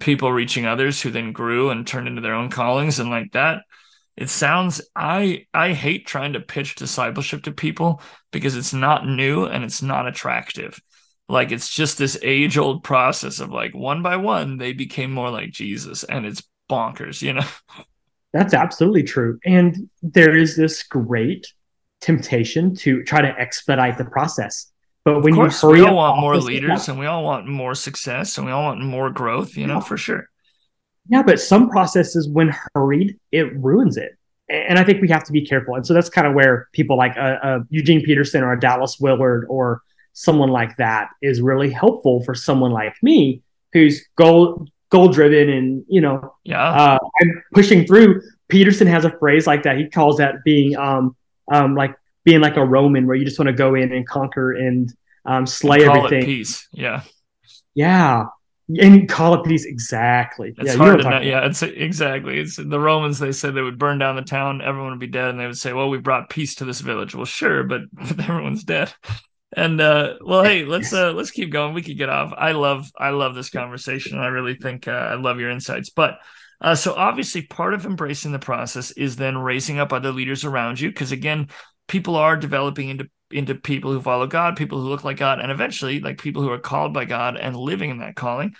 people 0.00 0.32
reaching 0.32 0.66
others 0.66 1.00
who 1.00 1.10
then 1.10 1.32
grew 1.32 1.70
and 1.70 1.86
turned 1.86 2.08
into 2.08 2.20
their 2.20 2.34
own 2.34 2.50
callings 2.50 2.98
and 2.98 3.10
like 3.10 3.32
that. 3.32 3.62
It 4.16 4.28
sounds 4.28 4.82
i 4.96 5.46
i 5.54 5.72
hate 5.72 6.06
trying 6.06 6.32
to 6.34 6.40
pitch 6.40 6.74
discipleship 6.74 7.44
to 7.44 7.52
people 7.52 8.02
because 8.32 8.56
it's 8.56 8.74
not 8.74 9.06
new 9.06 9.44
and 9.44 9.64
it's 9.64 9.82
not 9.82 10.06
attractive. 10.06 10.80
Like 11.28 11.52
it's 11.52 11.68
just 11.68 11.96
this 11.96 12.18
age 12.22 12.58
old 12.58 12.82
process 12.82 13.40
of 13.40 13.50
like 13.50 13.74
one 13.74 14.02
by 14.02 14.16
one 14.16 14.58
they 14.58 14.72
became 14.72 15.12
more 15.12 15.30
like 15.30 15.50
jesus 15.52 16.02
and 16.04 16.26
it's 16.26 16.42
bonkers 16.70 17.22
you 17.22 17.34
know? 17.34 17.46
That's 18.32 18.54
absolutely 18.54 19.02
true. 19.02 19.38
And 19.44 19.88
there 20.02 20.36
is 20.36 20.56
this 20.56 20.82
great 20.84 21.46
temptation 22.00 22.74
to 22.76 23.02
try 23.02 23.20
to 23.20 23.40
expedite 23.40 23.98
the 23.98 24.04
process 24.04 24.70
but 25.04 25.22
when 25.22 25.34
course, 25.34 25.62
you 25.62 25.68
hurry 25.68 25.80
we 25.80 25.86
all 25.86 25.96
want 25.96 26.20
more 26.20 26.36
leaders 26.36 26.88
and 26.88 26.98
we 26.98 27.06
all 27.06 27.24
want 27.24 27.46
more 27.46 27.74
success 27.74 28.36
and 28.36 28.46
we 28.46 28.52
all 28.52 28.64
want 28.64 28.80
more 28.80 29.10
growth, 29.10 29.56
you 29.56 29.66
know, 29.66 29.80
for 29.80 29.96
sure. 29.96 30.28
Yeah, 31.08 31.22
but 31.22 31.40
some 31.40 31.70
processes, 31.70 32.28
when 32.28 32.54
hurried, 32.74 33.18
it 33.32 33.56
ruins 33.56 33.96
it. 33.96 34.12
And 34.48 34.78
I 34.78 34.84
think 34.84 35.00
we 35.00 35.08
have 35.08 35.24
to 35.24 35.32
be 35.32 35.46
careful. 35.46 35.74
And 35.74 35.86
so 35.86 35.94
that's 35.94 36.08
kind 36.08 36.26
of 36.26 36.34
where 36.34 36.68
people 36.72 36.96
like 36.96 37.16
a, 37.16 37.20
uh, 37.20 37.38
a 37.42 37.48
uh, 37.56 37.58
Eugene 37.70 38.02
Peterson 38.02 38.42
or 38.42 38.52
a 38.52 38.60
Dallas 38.60 38.98
Willard 39.00 39.46
or 39.48 39.82
someone 40.12 40.50
like 40.50 40.76
that 40.76 41.08
is 41.22 41.40
really 41.40 41.70
helpful 41.70 42.22
for 42.24 42.34
someone 42.34 42.72
like 42.72 42.94
me 43.02 43.42
who's 43.72 44.04
goal 44.16 44.66
goal 44.90 45.08
driven 45.08 45.48
and 45.48 45.84
you 45.86 46.00
know 46.00 46.34
yeah 46.42 46.60
uh, 46.60 46.98
I'm 47.20 47.42
pushing 47.54 47.86
through. 47.86 48.20
Peterson 48.48 48.88
has 48.88 49.04
a 49.04 49.16
phrase 49.18 49.46
like 49.46 49.62
that. 49.62 49.78
He 49.78 49.88
calls 49.88 50.16
that 50.18 50.42
being 50.44 50.76
um 50.76 51.16
um 51.50 51.76
like 51.76 51.94
being 52.24 52.40
like 52.40 52.56
a 52.56 52.64
Roman 52.64 53.06
where 53.06 53.16
you 53.16 53.24
just 53.24 53.38
want 53.38 53.48
to 53.48 53.54
go 53.54 53.74
in 53.74 53.92
and 53.92 54.06
conquer 54.06 54.52
and 54.52 54.92
um, 55.24 55.46
slay 55.46 55.84
and 55.84 55.96
everything. 55.96 56.24
peace. 56.24 56.68
Yeah. 56.72 57.02
Yeah. 57.74 58.26
And 58.78 59.08
call 59.08 59.34
it 59.34 59.44
peace 59.44 59.64
exactly. 59.64 60.54
It's 60.56 60.72
yeah, 60.72 60.76
hard 60.76 61.00
to 61.00 61.10
know. 61.10 61.20
Yeah, 61.20 61.46
it's 61.46 61.62
exactly. 61.62 62.38
It's 62.38 62.54
the 62.56 62.78
Romans. 62.78 63.18
They 63.18 63.32
said 63.32 63.54
they 63.54 63.62
would 63.62 63.80
burn 63.80 63.98
down 63.98 64.14
the 64.14 64.22
town, 64.22 64.62
everyone 64.62 64.90
would 64.90 65.00
be 65.00 65.08
dead, 65.08 65.30
and 65.30 65.40
they 65.40 65.46
would 65.46 65.58
say, 65.58 65.72
"Well, 65.72 65.90
we 65.90 65.98
brought 65.98 66.30
peace 66.30 66.54
to 66.56 66.64
this 66.64 66.80
village." 66.80 67.12
Well, 67.12 67.24
sure, 67.24 67.64
but, 67.64 67.80
everyone's 68.20 68.62
dead. 68.62 68.92
And 69.56 69.80
uh, 69.80 70.14
well, 70.20 70.44
hey, 70.44 70.64
let's 70.64 70.92
uh, 70.92 71.12
let's 71.12 71.32
keep 71.32 71.50
going. 71.50 71.74
We 71.74 71.82
could 71.82 71.98
get 71.98 72.08
off. 72.08 72.32
I 72.36 72.52
love 72.52 72.92
I 72.96 73.10
love 73.10 73.34
this 73.34 73.50
conversation. 73.50 74.18
I 74.18 74.28
really 74.28 74.54
think 74.54 74.86
uh, 74.86 74.92
I 74.92 75.14
love 75.14 75.40
your 75.40 75.50
insights. 75.50 75.90
But 75.90 76.18
uh, 76.60 76.76
so 76.76 76.94
obviously, 76.94 77.42
part 77.42 77.74
of 77.74 77.86
embracing 77.86 78.30
the 78.30 78.38
process 78.38 78.92
is 78.92 79.16
then 79.16 79.38
raising 79.38 79.80
up 79.80 79.92
other 79.92 80.12
leaders 80.12 80.44
around 80.44 80.78
you, 80.78 80.90
because 80.90 81.10
again, 81.10 81.48
people 81.90 82.14
are 82.14 82.36
developing 82.36 82.88
into 82.88 83.08
into 83.32 83.54
people 83.54 83.92
who 83.92 84.00
follow 84.00 84.26
God, 84.26 84.56
people 84.56 84.80
who 84.80 84.88
look 84.88 85.04
like 85.04 85.16
God, 85.16 85.40
and 85.40 85.52
eventually 85.52 86.00
like 86.00 86.18
people 86.18 86.42
who 86.42 86.50
are 86.50 86.58
called 86.58 86.94
by 86.94 87.04
God 87.04 87.36
and 87.36 87.54
living 87.56 87.90
in 87.90 87.98
that 87.98 88.16
calling. 88.16 88.54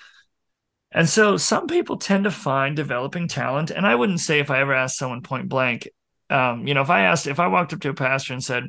And 0.93 1.09
so 1.09 1.37
some 1.37 1.66
people 1.66 1.97
tend 1.97 2.25
to 2.25 2.31
find 2.31 2.77
developing 2.77 3.29
talent. 3.29 3.71
And 3.71 3.87
I 3.87 3.95
wouldn't 3.95 4.21
say 4.21 4.38
if 4.40 4.51
I 4.51 4.61
ever 4.61 4.75
asked 4.75 4.99
someone 4.99 5.23
point 5.23 5.49
blank, 5.49 5.88
um, 6.29 6.66
you 6.66 6.75
know, 6.75 6.83
if 6.83 6.90
I 6.90 7.03
asked, 7.03 7.27
if 7.27 7.40
I 7.40 7.49
walked 7.49 7.73
up 7.73 7.81
to 7.81 7.90
a 7.90 7.95
pastor 7.95 8.33
and 8.33 8.43
said, 8.43 8.64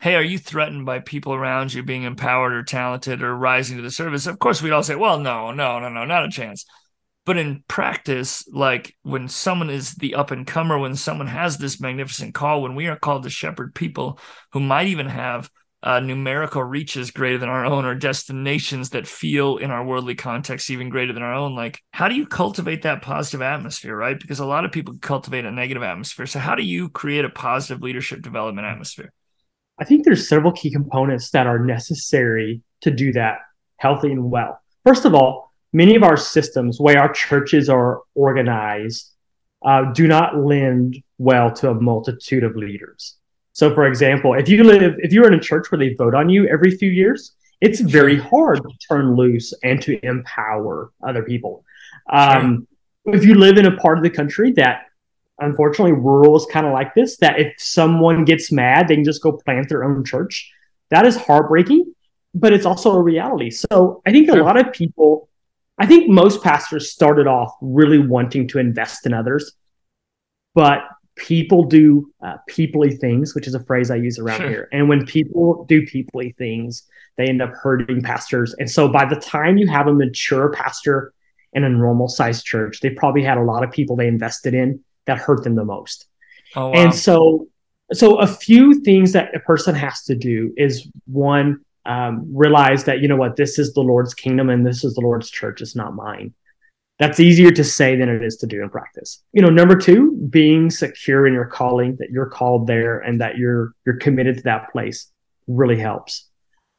Hey, 0.00 0.16
are 0.16 0.22
you 0.22 0.38
threatened 0.38 0.86
by 0.86 0.98
people 1.00 1.34
around 1.34 1.72
you 1.72 1.82
being 1.82 2.02
empowered 2.02 2.52
or 2.52 2.62
talented 2.62 3.22
or 3.22 3.34
rising 3.36 3.76
to 3.76 3.82
the 3.82 3.90
service? 3.90 4.26
Of 4.26 4.38
course, 4.38 4.60
we'd 4.62 4.72
all 4.72 4.82
say, 4.82 4.96
Well, 4.96 5.18
no, 5.18 5.50
no, 5.52 5.78
no, 5.78 5.88
no, 5.88 6.04
not 6.04 6.24
a 6.24 6.30
chance. 6.30 6.64
But 7.26 7.38
in 7.38 7.64
practice, 7.68 8.46
like 8.48 8.94
when 9.02 9.28
someone 9.28 9.70
is 9.70 9.94
the 9.94 10.14
up 10.14 10.30
and 10.30 10.46
comer, 10.46 10.78
when 10.78 10.94
someone 10.94 11.26
has 11.26 11.56
this 11.56 11.80
magnificent 11.80 12.34
call, 12.34 12.62
when 12.62 12.74
we 12.74 12.86
are 12.86 12.98
called 12.98 13.22
to 13.22 13.30
shepherd 13.30 13.74
people 13.74 14.18
who 14.52 14.60
might 14.60 14.88
even 14.88 15.06
have 15.06 15.50
uh, 15.84 16.00
numerical 16.00 16.62
reaches 16.62 17.10
greater 17.10 17.36
than 17.36 17.50
our 17.50 17.66
own 17.66 17.84
or 17.84 17.94
destinations 17.94 18.90
that 18.90 19.06
feel 19.06 19.58
in 19.58 19.70
our 19.70 19.84
worldly 19.84 20.14
context 20.14 20.70
even 20.70 20.88
greater 20.88 21.12
than 21.12 21.22
our 21.22 21.34
own 21.34 21.54
like 21.54 21.78
how 21.90 22.08
do 22.08 22.14
you 22.14 22.26
cultivate 22.26 22.82
that 22.82 23.02
positive 23.02 23.42
atmosphere 23.42 23.94
right? 23.94 24.18
Because 24.18 24.40
a 24.40 24.46
lot 24.46 24.64
of 24.64 24.72
people 24.72 24.96
cultivate 25.02 25.44
a 25.44 25.50
negative 25.50 25.82
atmosphere. 25.82 26.24
So 26.24 26.38
how 26.38 26.54
do 26.54 26.62
you 26.62 26.88
create 26.88 27.26
a 27.26 27.28
positive 27.28 27.82
leadership 27.82 28.22
development 28.22 28.66
atmosphere? 28.66 29.12
I 29.78 29.84
think 29.84 30.04
there's 30.04 30.26
several 30.26 30.52
key 30.52 30.70
components 30.70 31.30
that 31.30 31.46
are 31.46 31.58
necessary 31.58 32.62
to 32.80 32.90
do 32.90 33.12
that 33.12 33.38
healthy 33.76 34.10
and 34.10 34.30
well. 34.30 34.58
First 34.86 35.04
of 35.04 35.14
all 35.14 35.52
many 35.74 35.96
of 35.96 36.04
our 36.04 36.16
systems, 36.16 36.80
way 36.80 36.96
our 36.96 37.12
churches 37.12 37.68
are 37.68 38.02
organized, 38.14 39.10
uh, 39.66 39.92
do 39.92 40.06
not 40.06 40.38
lend 40.38 41.02
well 41.18 41.52
to 41.52 41.70
a 41.70 41.74
multitude 41.74 42.44
of 42.44 42.56
leaders. 42.56 43.16
So, 43.52 43.74
for 43.74 43.86
example, 43.86 44.34
if 44.34 44.48
you 44.48 44.62
live, 44.64 44.94
if 44.98 45.12
you're 45.12 45.26
in 45.26 45.34
a 45.34 45.40
church 45.40 45.70
where 45.70 45.78
they 45.78 45.94
vote 45.94 46.14
on 46.14 46.28
you 46.28 46.46
every 46.46 46.70
few 46.70 46.90
years, 46.90 47.32
it's 47.60 47.80
very 47.80 48.18
hard 48.18 48.62
to 48.62 48.68
turn 48.88 49.16
loose 49.16 49.52
and 49.62 49.80
to 49.82 49.98
empower 50.06 50.92
other 51.06 51.22
people. 51.22 51.64
Um, 52.10 52.66
if 53.06 53.24
you 53.24 53.34
live 53.34 53.58
in 53.58 53.66
a 53.66 53.76
part 53.76 53.98
of 53.98 54.04
the 54.04 54.10
country 54.10 54.52
that, 54.52 54.86
unfortunately, 55.38 55.92
rural 55.92 56.36
is 56.36 56.46
kind 56.46 56.66
of 56.66 56.72
like 56.72 56.94
this, 56.94 57.16
that 57.18 57.40
if 57.40 57.54
someone 57.58 58.24
gets 58.24 58.52
mad, 58.52 58.88
they 58.88 58.94
can 58.94 59.04
just 59.04 59.22
go 59.22 59.32
plant 59.32 59.68
their 59.68 59.84
own 59.84 60.04
church. 60.04 60.52
That 60.90 61.06
is 61.06 61.16
heartbreaking, 61.16 61.94
but 62.34 62.52
it's 62.52 62.66
also 62.66 62.92
a 62.92 63.02
reality. 63.02 63.50
So, 63.50 64.02
I 64.06 64.12
think 64.12 64.28
a 64.28 64.34
lot 64.34 64.56
of 64.56 64.72
people 64.72 65.28
I 65.78 65.86
think 65.86 66.08
most 66.08 66.42
pastors 66.42 66.92
started 66.92 67.26
off 67.26 67.52
really 67.60 67.98
wanting 67.98 68.46
to 68.48 68.58
invest 68.58 69.06
in 69.06 69.12
others, 69.12 69.52
but 70.54 70.82
people 71.16 71.64
do 71.64 72.12
uh, 72.24 72.36
peoply 72.48 72.98
things, 72.98 73.34
which 73.34 73.46
is 73.46 73.54
a 73.54 73.62
phrase 73.64 73.90
I 73.90 73.96
use 73.96 74.18
around 74.18 74.40
sure. 74.40 74.48
here. 74.48 74.68
And 74.72 74.88
when 74.88 75.04
people 75.04 75.64
do 75.68 75.82
peoply 75.82 76.34
things, 76.36 76.84
they 77.16 77.26
end 77.26 77.42
up 77.42 77.52
hurting 77.52 78.02
pastors. 78.02 78.54
And 78.58 78.70
so 78.70 78.88
by 78.88 79.04
the 79.04 79.16
time 79.16 79.56
you 79.56 79.68
have 79.68 79.86
a 79.86 79.92
mature 79.92 80.50
pastor 80.50 81.12
in 81.52 81.64
a 81.64 81.68
normal 81.68 82.08
sized 82.08 82.44
church, 82.44 82.80
they 82.80 82.90
probably 82.90 83.22
had 83.22 83.38
a 83.38 83.42
lot 83.42 83.62
of 83.62 83.70
people 83.70 83.96
they 83.96 84.08
invested 84.08 84.54
in 84.54 84.82
that 85.06 85.18
hurt 85.18 85.44
them 85.44 85.54
the 85.54 85.64
most. 85.64 86.06
Oh, 86.56 86.68
wow. 86.68 86.72
And 86.72 86.94
so, 86.94 87.48
so 87.92 88.16
a 88.16 88.26
few 88.26 88.80
things 88.80 89.12
that 89.12 89.34
a 89.34 89.40
person 89.40 89.74
has 89.74 90.02
to 90.04 90.14
do 90.14 90.52
is 90.56 90.88
one, 91.06 91.60
um, 91.86 92.24
realize 92.32 92.84
that 92.84 93.00
you 93.00 93.08
know 93.08 93.16
what 93.16 93.36
this 93.36 93.58
is 93.58 93.72
the 93.72 93.80
lord's 93.80 94.14
kingdom 94.14 94.50
and 94.50 94.66
this 94.66 94.84
is 94.84 94.94
the 94.94 95.00
lord's 95.00 95.30
church 95.30 95.60
it's 95.60 95.76
not 95.76 95.94
mine 95.94 96.32
That's 96.98 97.18
easier 97.18 97.50
to 97.50 97.64
say 97.64 97.96
than 97.96 98.08
it 98.08 98.22
is 98.22 98.36
to 98.36 98.46
do 98.46 98.62
in 98.62 98.70
practice. 98.70 99.22
You 99.32 99.42
know, 99.42 99.50
number 99.50 99.76
two, 99.76 100.12
being 100.30 100.70
secure 100.70 101.26
in 101.26 101.34
your 101.34 101.46
calling, 101.46 101.96
that 101.98 102.10
you're 102.10 102.30
called 102.30 102.68
there 102.68 103.00
and 103.00 103.20
that 103.20 103.36
you're 103.36 103.74
you're 103.84 103.98
committed 103.98 104.36
to 104.36 104.42
that 104.44 104.70
place 104.70 105.10
really 105.48 105.78
helps. 105.78 106.28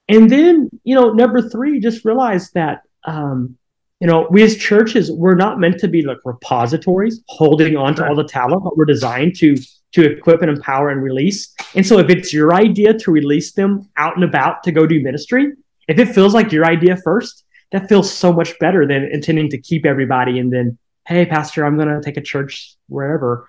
And 0.07 0.29
then, 0.29 0.69
you 0.83 0.95
know, 0.95 1.11
number 1.11 1.41
three, 1.49 1.79
just 1.79 2.05
realize 2.05 2.51
that 2.51 2.81
um, 3.05 3.57
you 3.99 4.07
know, 4.07 4.27
we 4.29 4.43
as 4.43 4.57
churches, 4.57 5.11
we're 5.11 5.35
not 5.35 5.59
meant 5.59 5.79
to 5.79 5.87
be 5.87 6.01
like 6.01 6.17
repositories 6.25 7.21
holding 7.27 7.75
on 7.77 7.95
to 7.95 8.07
all 8.07 8.15
the 8.15 8.23
talent, 8.23 8.63
but 8.63 8.77
we're 8.77 8.85
designed 8.85 9.35
to 9.37 9.57
to 9.95 10.11
equip 10.11 10.41
and 10.41 10.51
empower 10.51 10.89
and 10.89 11.01
release. 11.01 11.53
And 11.73 11.87
so 11.87 11.99
if 11.99 12.09
it's 12.09 12.33
your 12.33 12.53
idea 12.53 12.93
to 12.93 13.11
release 13.11 13.53
them 13.53 13.89
out 13.95 14.15
and 14.15 14.25
about 14.25 14.61
to 14.63 14.71
go 14.71 14.85
do 14.85 15.01
ministry, 15.01 15.53
if 15.87 15.97
it 15.99 16.13
feels 16.13 16.33
like 16.33 16.51
your 16.51 16.65
idea 16.65 16.97
first, 16.97 17.45
that 17.71 17.87
feels 17.87 18.11
so 18.11 18.33
much 18.33 18.59
better 18.59 18.85
than 18.85 19.05
intending 19.05 19.49
to 19.49 19.57
keep 19.57 19.85
everybody 19.85 20.37
and 20.39 20.51
then, 20.51 20.77
hey, 21.07 21.25
pastor, 21.25 21.65
I'm 21.65 21.77
going 21.77 21.87
to 21.87 22.01
take 22.01 22.17
a 22.17 22.21
church 22.21 22.75
wherever. 22.89 23.47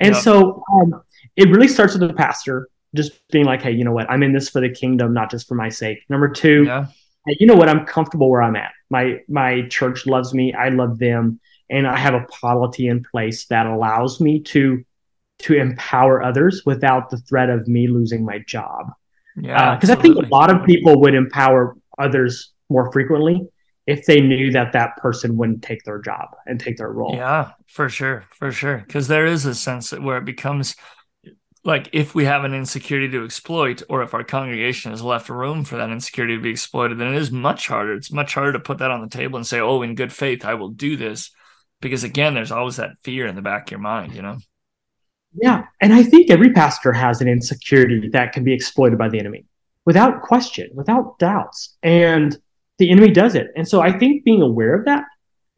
And 0.00 0.16
so 0.16 0.64
um, 0.72 1.02
it 1.36 1.48
really 1.48 1.68
starts 1.68 1.94
with 1.96 2.08
the 2.08 2.14
pastor 2.14 2.68
just 2.94 3.12
being 3.30 3.44
like, 3.44 3.62
hey, 3.62 3.72
you 3.72 3.84
know 3.84 3.92
what? 3.92 4.10
I'm 4.10 4.22
in 4.22 4.32
this 4.32 4.48
for 4.48 4.60
the 4.60 4.70
kingdom, 4.70 5.12
not 5.12 5.30
just 5.30 5.46
for 5.46 5.54
my 5.54 5.68
sake. 5.68 5.98
Number 6.08 6.28
two, 6.28 6.64
yeah. 6.64 6.86
hey, 7.26 7.36
you 7.38 7.46
know 7.46 7.54
what? 7.54 7.68
I'm 7.68 7.86
comfortable 7.86 8.30
where 8.30 8.42
I'm 8.42 8.56
at. 8.56 8.72
My 8.90 9.20
my 9.28 9.62
church 9.68 10.06
loves 10.06 10.32
me. 10.32 10.52
I 10.54 10.68
love 10.68 10.98
them, 10.98 11.40
and 11.68 11.86
I 11.86 11.96
have 11.96 12.14
a 12.14 12.24
polity 12.26 12.86
in 12.86 13.02
place 13.02 13.46
that 13.46 13.66
allows 13.66 14.20
me 14.20 14.40
to 14.42 14.84
to 15.44 15.54
empower 15.54 16.22
others 16.22 16.62
without 16.64 17.10
the 17.10 17.18
threat 17.18 17.50
of 17.50 17.68
me 17.68 17.86
losing 17.86 18.24
my 18.24 18.38
job. 18.46 18.90
Yeah, 19.36 19.74
because 19.74 19.90
uh, 19.90 19.94
I 19.94 19.96
think 19.96 20.16
a 20.16 20.28
lot 20.28 20.50
of 20.50 20.64
people 20.64 21.00
would 21.00 21.14
empower 21.14 21.76
others 21.98 22.52
more 22.70 22.90
frequently 22.92 23.46
if 23.86 24.06
they 24.06 24.20
knew 24.20 24.50
that 24.52 24.72
that 24.72 24.96
person 24.96 25.36
wouldn't 25.36 25.62
take 25.62 25.84
their 25.84 26.00
job 26.00 26.28
and 26.46 26.58
take 26.58 26.78
their 26.78 26.90
role. 26.90 27.14
Yeah, 27.14 27.50
for 27.66 27.90
sure, 27.90 28.24
for 28.30 28.50
sure. 28.52 28.78
Because 28.78 29.08
there 29.08 29.26
is 29.26 29.44
a 29.44 29.54
sense 29.54 29.92
where 29.92 30.16
it 30.16 30.24
becomes 30.24 30.76
like 31.62 31.90
if 31.92 32.14
we 32.14 32.24
have 32.24 32.44
an 32.44 32.54
insecurity 32.54 33.10
to 33.10 33.24
exploit, 33.24 33.82
or 33.90 34.02
if 34.02 34.14
our 34.14 34.24
congregation 34.24 34.92
has 34.92 35.02
left 35.02 35.28
room 35.28 35.64
for 35.64 35.76
that 35.76 35.90
insecurity 35.90 36.36
to 36.36 36.42
be 36.42 36.50
exploited, 36.50 36.98
then 36.98 37.14
it 37.14 37.20
is 37.20 37.30
much 37.30 37.68
harder. 37.68 37.94
It's 37.94 38.12
much 38.12 38.34
harder 38.34 38.52
to 38.52 38.60
put 38.60 38.78
that 38.78 38.90
on 38.90 39.02
the 39.02 39.08
table 39.08 39.36
and 39.36 39.46
say, 39.46 39.60
"Oh, 39.60 39.82
in 39.82 39.94
good 39.94 40.12
faith, 40.12 40.44
I 40.44 40.54
will 40.54 40.70
do 40.70 40.96
this," 40.96 41.30
because 41.80 42.04
again, 42.04 42.32
there's 42.32 42.52
always 42.52 42.76
that 42.76 42.96
fear 43.02 43.26
in 43.26 43.34
the 43.34 43.42
back 43.42 43.66
of 43.66 43.72
your 43.72 43.80
mind, 43.80 44.14
you 44.14 44.22
know. 44.22 44.38
Yeah, 45.34 45.64
and 45.80 45.92
I 45.92 46.02
think 46.02 46.30
every 46.30 46.52
pastor 46.52 46.92
has 46.92 47.20
an 47.20 47.28
insecurity 47.28 48.08
that 48.10 48.32
can 48.32 48.44
be 48.44 48.52
exploited 48.52 48.98
by 48.98 49.08
the 49.08 49.18
enemy, 49.18 49.46
without 49.84 50.22
question, 50.22 50.70
without 50.74 51.18
doubts, 51.18 51.76
and 51.82 52.36
the 52.78 52.90
enemy 52.90 53.10
does 53.10 53.34
it. 53.34 53.48
And 53.56 53.66
so 53.66 53.80
I 53.80 53.96
think 53.96 54.24
being 54.24 54.42
aware 54.42 54.74
of 54.74 54.84
that 54.84 55.04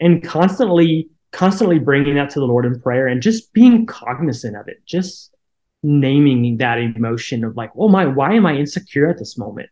and 0.01 0.23
constantly 0.23 1.11
constantly 1.33 1.79
bringing 1.79 2.15
that 2.15 2.31
to 2.31 2.41
the 2.41 2.47
Lord 2.47 2.65
in 2.65 2.81
prayer 2.81 3.07
and 3.07 3.21
just 3.21 3.53
being 3.53 3.85
cognizant 3.85 4.57
of 4.57 4.69
it, 4.69 4.79
just 4.87 5.35
naming 5.83 6.57
that 6.57 6.79
emotion 6.79 7.45
of 7.45 7.57
like, 7.57 7.71
oh 7.77 7.89
my, 7.89 8.07
why 8.07 8.33
am 8.33 8.47
I 8.47 8.57
insecure 8.57 9.09
at 9.09 9.19
this 9.19 9.37
moment? 9.37 9.69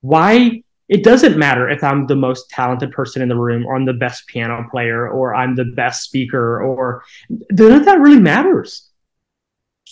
Why 0.00 0.62
it 0.88 1.04
doesn't 1.04 1.38
matter 1.38 1.68
if 1.68 1.84
I'm 1.84 2.08
the 2.08 2.16
most 2.16 2.50
talented 2.50 2.90
person 2.90 3.22
in 3.22 3.28
the 3.28 3.36
room 3.36 3.64
or 3.64 3.76
I'm 3.76 3.84
the 3.84 3.92
best 3.92 4.26
piano 4.26 4.66
player 4.68 5.08
or 5.08 5.32
I'm 5.34 5.54
the 5.54 5.72
best 5.76 6.02
speaker 6.02 6.60
or 6.60 7.04
none 7.28 7.72
of 7.72 7.84
that 7.84 8.00
really 8.00 8.18
matters. 8.18 8.89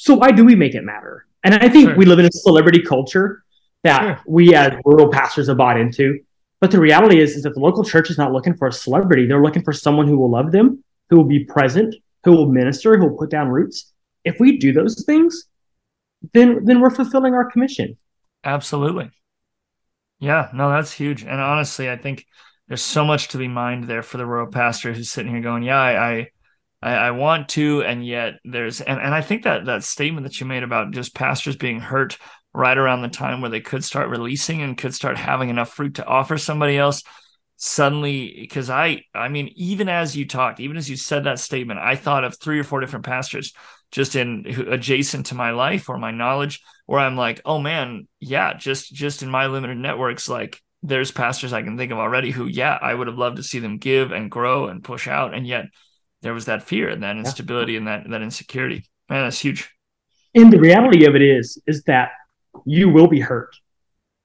So 0.00 0.14
why 0.14 0.30
do 0.30 0.44
we 0.44 0.54
make 0.54 0.74
it 0.74 0.84
matter? 0.84 1.26
And 1.44 1.54
I 1.54 1.68
think 1.68 1.90
sure. 1.90 1.96
we 1.96 2.04
live 2.04 2.18
in 2.18 2.26
a 2.26 2.32
celebrity 2.32 2.82
culture 2.82 3.44
that 3.84 4.02
sure. 4.02 4.20
we 4.26 4.54
as 4.54 4.72
rural 4.84 5.11
pastors 5.11 5.48
have 5.48 5.56
bought 5.56 5.78
into 5.78 6.18
but 6.61 6.70
the 6.70 6.80
reality 6.80 7.20
is, 7.20 7.37
is 7.37 7.42
that 7.44 7.54
the 7.54 7.61
local 7.61 7.84
church 7.84 8.11
is 8.11 8.18
not 8.18 8.32
looking 8.32 8.56
for 8.56 8.66
a 8.68 8.72
celebrity. 8.72 9.26
They're 9.26 9.42
looking 9.42 9.62
for 9.62 9.72
someone 9.72 10.08
who 10.08 10.18
will 10.18 10.30
love 10.30 10.50
them, 10.50 10.82
who 11.08 11.16
will 11.16 11.24
be 11.24 11.44
present, 11.44 11.94
who 12.24 12.32
will 12.32 12.50
minister, 12.50 12.96
who 12.96 13.08
will 13.08 13.16
put 13.16 13.30
down 13.30 13.48
roots. 13.48 13.92
If 14.24 14.40
we 14.40 14.58
do 14.58 14.72
those 14.72 15.04
things, 15.04 15.44
then 16.34 16.64
then 16.64 16.80
we're 16.80 16.90
fulfilling 16.90 17.34
our 17.34 17.48
commission. 17.48 17.96
Absolutely. 18.42 19.11
Yeah, 20.18 20.48
no, 20.52 20.68
that's 20.68 20.92
huge. 20.92 21.22
And 21.22 21.40
honestly, 21.40 21.88
I 21.88 21.96
think 21.96 22.26
there's 22.66 22.82
so 22.82 23.04
much 23.04 23.28
to 23.28 23.38
be 23.38 23.46
mined 23.46 23.84
there 23.84 24.02
for 24.02 24.16
the 24.18 24.26
rural 24.26 24.50
pastor 24.50 24.92
who's 24.92 25.11
sitting 25.11 25.32
here 25.32 25.40
going, 25.40 25.62
Yeah, 25.62 25.80
I 25.80 26.11
I, 26.11 26.26
I 26.81 27.11
want 27.11 27.49
to, 27.51 27.83
and 27.83 28.07
yet 28.07 28.35
there's 28.45 28.81
and, 28.81 29.01
and 29.01 29.12
I 29.12 29.21
think 29.21 29.43
that 29.43 29.64
that 29.64 29.83
statement 29.83 30.25
that 30.25 30.38
you 30.38 30.47
made 30.47 30.62
about 30.62 30.93
just 30.93 31.14
pastors 31.14 31.57
being 31.57 31.81
hurt 31.81 32.19
right 32.55 32.79
around 32.79 33.03
the 33.03 33.09
time 33.09 33.41
where 33.41 33.51
they 33.51 33.61
could 33.61 33.85
start 33.85 34.09
releasing 34.09 34.62
and 34.62 34.79
could 34.79 34.95
start 34.95 35.17
having 35.17 35.49
enough 35.49 35.73
fruit 35.73 35.95
to 35.95 36.07
offer 36.07 36.38
somebody 36.38 36.79
else 36.79 37.03
suddenly 37.61 38.37
because 38.41 38.71
i 38.71 39.03
i 39.14 39.27
mean 39.29 39.51
even 39.57 39.88
as 39.88 40.17
you 40.17 40.27
talked 40.27 40.61
even 40.61 40.77
as 40.77 40.88
you 40.88 40.97
said 40.97 41.25
that 41.25 41.41
statement 41.41 41.81
i 41.81 41.97
thought 41.97 42.23
of 42.23 42.38
three 42.38 42.59
or 42.59 42.62
four 42.62 42.79
different 42.79 43.05
pastors 43.05 43.53
just 43.91 44.14
in 44.14 44.45
adjacent 44.69 45.27
to 45.27 45.35
my 45.35 45.51
life 45.51 45.88
or 45.88 45.99
my 45.99 46.12
knowledge 46.12 46.61
where 46.87 47.01
i'm 47.01 47.17
like 47.17 47.41
oh 47.45 47.59
man 47.59 48.07
yeah 48.21 48.55
just 48.55 48.95
just 48.95 49.25
in 49.25 49.29
my 49.29 49.49
limited 49.49 49.77
networks 49.77 50.29
like 50.29 50.62
there's 50.85 51.11
pastors 51.11 51.53
i 51.53 51.62
can 51.62 51.77
think 51.77 51.91
of 51.91 51.99
already 51.99 52.31
who 52.31 52.47
yeah 52.47 52.79
i 52.81 52.95
would 52.95 53.09
have 53.09 53.19
loved 53.19 53.37
to 53.37 53.43
see 53.43 53.59
them 53.59 53.79
give 53.79 54.12
and 54.12 54.31
grow 54.31 54.69
and 54.69 54.85
push 54.85 55.09
out 55.09 55.35
and 55.35 55.45
yet 55.45 55.64
there 56.22 56.35
was 56.35 56.46
that 56.46 56.62
fear 56.62 56.88
and 56.88 57.02
that 57.02 57.16
instability 57.16 57.72
yeah. 57.72 57.78
and 57.78 57.87
that 57.87 58.09
that 58.11 58.22
insecurity 58.22 58.85
man 59.09 59.24
that's 59.24 59.40
huge 59.40 59.70
and 60.35 60.52
the 60.52 60.59
reality 60.59 61.07
of 61.07 61.14
it 61.14 61.22
is 61.22 61.61
is 61.66 61.83
that 61.85 62.11
you 62.64 62.88
will 62.88 63.07
be 63.07 63.20
hurt. 63.20 63.57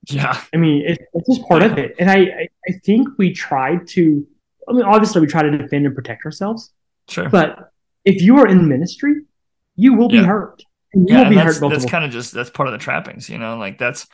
Yeah. 0.09 0.39
I 0.53 0.57
mean, 0.57 0.83
it, 0.85 0.99
it's 1.13 1.29
just 1.29 1.47
part 1.47 1.63
of 1.63 1.77
it. 1.77 1.95
And 1.99 2.09
I, 2.09 2.49
I, 2.67 2.71
think 2.83 3.07
we 3.17 3.33
try 3.33 3.77
to, 3.77 4.27
I 4.67 4.73
mean, 4.73 4.83
obviously 4.83 5.21
we 5.21 5.27
try 5.27 5.43
to 5.43 5.57
defend 5.57 5.85
and 5.85 5.95
protect 5.95 6.25
ourselves. 6.25 6.71
Sure. 7.07 7.29
But 7.29 7.71
if 8.03 8.21
you 8.21 8.37
are 8.39 8.47
in 8.47 8.67
ministry, 8.67 9.21
you 9.75 9.93
will 9.93 10.09
be 10.09 10.17
yeah. 10.17 10.25
hurt. 10.25 10.61
You 10.93 11.05
yeah, 11.07 11.23
will 11.23 11.29
be 11.29 11.35
that's, 11.35 11.59
hurt. 11.59 11.69
That's 11.69 11.85
kind 11.85 12.03
of 12.03 12.11
just, 12.11 12.33
that's 12.33 12.49
part 12.49 12.67
of 12.67 12.73
the 12.73 12.79
trappings, 12.79 13.29
you 13.29 13.37
know, 13.37 13.57
like 13.57 13.77
that's, 13.77 14.07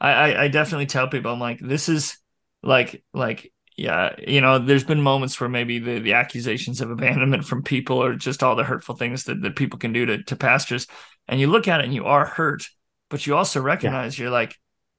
I, 0.00 0.10
I, 0.10 0.42
I 0.44 0.48
definitely 0.48 0.86
tell 0.86 1.08
people, 1.08 1.32
I'm 1.32 1.40
like, 1.40 1.58
this 1.60 1.88
is 1.88 2.16
like, 2.62 3.02
like, 3.12 3.52
yeah, 3.78 4.14
you 4.26 4.40
know, 4.40 4.58
there's 4.58 4.84
been 4.84 5.00
moments 5.00 5.40
where 5.40 5.48
maybe 5.48 5.78
the, 5.78 6.00
the 6.00 6.12
accusations 6.14 6.80
of 6.80 6.90
abandonment 6.90 7.44
from 7.44 7.62
people 7.62 8.02
or 8.02 8.14
just 8.14 8.42
all 8.42 8.56
the 8.56 8.64
hurtful 8.64 8.96
things 8.96 9.24
that, 9.24 9.40
that 9.42 9.56
people 9.56 9.78
can 9.78 9.92
do 9.92 10.04
to, 10.04 10.22
to 10.24 10.36
pastors. 10.36 10.86
And 11.28 11.40
you 11.40 11.46
look 11.46 11.68
at 11.68 11.80
it 11.80 11.84
and 11.84 11.94
you 11.94 12.04
are 12.04 12.26
hurt 12.26 12.64
but 13.08 13.26
you 13.26 13.36
also 13.36 13.60
recognize 13.60 14.18
yeah. 14.18 14.24
you're 14.24 14.32
like, 14.32 14.56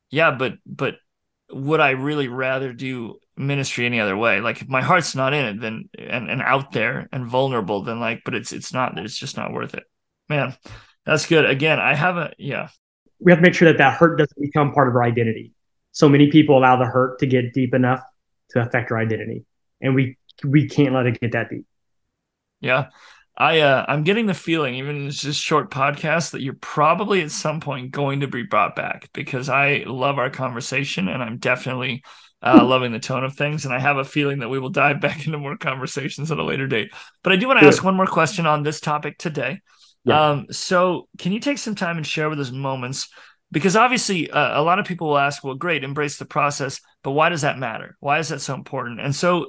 yeah, 0.09 0.31
but 0.31 0.55
but 0.65 0.95
would 1.51 1.79
I 1.79 1.91
really 1.91 2.27
rather 2.27 2.73
do 2.73 3.19
ministry 3.37 3.85
any 3.85 3.99
other 3.99 4.17
way? 4.17 4.41
Like 4.41 4.61
if 4.61 4.67
my 4.67 4.81
heart's 4.81 5.15
not 5.15 5.33
in 5.33 5.45
it, 5.45 5.61
then 5.61 5.89
and, 5.97 6.29
and 6.29 6.41
out 6.41 6.71
there 6.71 7.07
and 7.11 7.27
vulnerable, 7.27 7.83
then 7.83 7.99
like, 7.99 8.21
but 8.25 8.35
it's 8.35 8.51
it's 8.51 8.73
not, 8.73 8.97
it's 8.97 9.17
just 9.17 9.37
not 9.37 9.53
worth 9.53 9.73
it. 9.75 9.83
Man, 10.27 10.55
that's 11.05 11.25
good. 11.25 11.45
Again, 11.45 11.79
I 11.79 11.95
haven't, 11.95 12.35
yeah. 12.37 12.69
We 13.19 13.31
have 13.31 13.39
to 13.39 13.43
make 13.43 13.53
sure 13.53 13.67
that 13.67 13.77
that 13.79 13.97
hurt 13.97 14.17
doesn't 14.17 14.41
become 14.41 14.71
part 14.71 14.87
of 14.87 14.95
our 14.95 15.03
identity. 15.03 15.51
So 15.91 16.07
many 16.07 16.31
people 16.31 16.57
allow 16.57 16.77
the 16.77 16.85
hurt 16.85 17.19
to 17.19 17.27
get 17.27 17.53
deep 17.53 17.73
enough 17.73 18.01
to 18.51 18.61
affect 18.61 18.91
our 18.91 18.97
identity, 18.97 19.45
and 19.81 19.95
we 19.95 20.17
we 20.43 20.67
can't 20.67 20.93
let 20.93 21.05
it 21.05 21.19
get 21.19 21.33
that 21.33 21.49
deep. 21.49 21.65
Yeah. 22.61 22.87
I 23.39 23.61
uh, 23.61 23.85
I'm 23.87 24.03
getting 24.03 24.25
the 24.25 24.33
feeling, 24.33 24.75
even 24.75 24.97
in 24.97 25.05
this 25.05 25.35
short 25.37 25.71
podcast, 25.71 26.31
that 26.31 26.41
you're 26.41 26.57
probably 26.59 27.21
at 27.21 27.31
some 27.31 27.61
point 27.61 27.91
going 27.91 28.19
to 28.19 28.27
be 28.27 28.43
brought 28.43 28.75
back 28.75 29.09
because 29.13 29.47
I 29.47 29.83
love 29.87 30.19
our 30.19 30.29
conversation 30.29 31.07
and 31.07 31.23
I'm 31.23 31.37
definitely 31.37 32.03
uh, 32.41 32.59
hmm. 32.59 32.65
loving 32.65 32.91
the 32.91 32.99
tone 32.99 33.23
of 33.23 33.35
things. 33.35 33.63
And 33.63 33.73
I 33.73 33.79
have 33.79 33.97
a 33.97 34.03
feeling 34.03 34.39
that 34.39 34.49
we 34.49 34.59
will 34.59 34.69
dive 34.69 34.99
back 35.01 35.25
into 35.25 35.37
more 35.37 35.57
conversations 35.57 36.31
at 36.31 36.37
a 36.37 36.43
later 36.43 36.67
date. 36.67 36.91
But 37.23 37.31
I 37.31 37.37
do 37.37 37.47
want 37.47 37.61
to 37.61 37.65
ask 37.65 37.81
one 37.81 37.95
more 37.95 38.07
question 38.07 38.45
on 38.45 38.63
this 38.63 38.81
topic 38.81 39.17
today. 39.17 39.61
Yeah. 40.03 40.31
Um, 40.31 40.47
so, 40.51 41.07
can 41.17 41.31
you 41.31 41.39
take 41.39 41.57
some 41.57 41.75
time 41.75 41.97
and 41.97 42.07
share 42.07 42.29
with 42.29 42.39
us 42.39 42.51
moments? 42.51 43.09
Because 43.51 43.75
obviously, 43.75 44.29
uh, 44.29 44.59
a 44.59 44.63
lot 44.63 44.79
of 44.79 44.85
people 44.85 45.07
will 45.07 45.17
ask, 45.17 45.43
well, 45.43 45.55
great, 45.55 45.83
embrace 45.83 46.17
the 46.17 46.25
process, 46.25 46.81
but 47.03 47.11
why 47.11 47.29
does 47.29 47.41
that 47.41 47.57
matter? 47.57 47.97
Why 47.99 48.19
is 48.19 48.29
that 48.29 48.41
so 48.41 48.53
important? 48.53 48.99
And 48.99 49.15
so, 49.15 49.47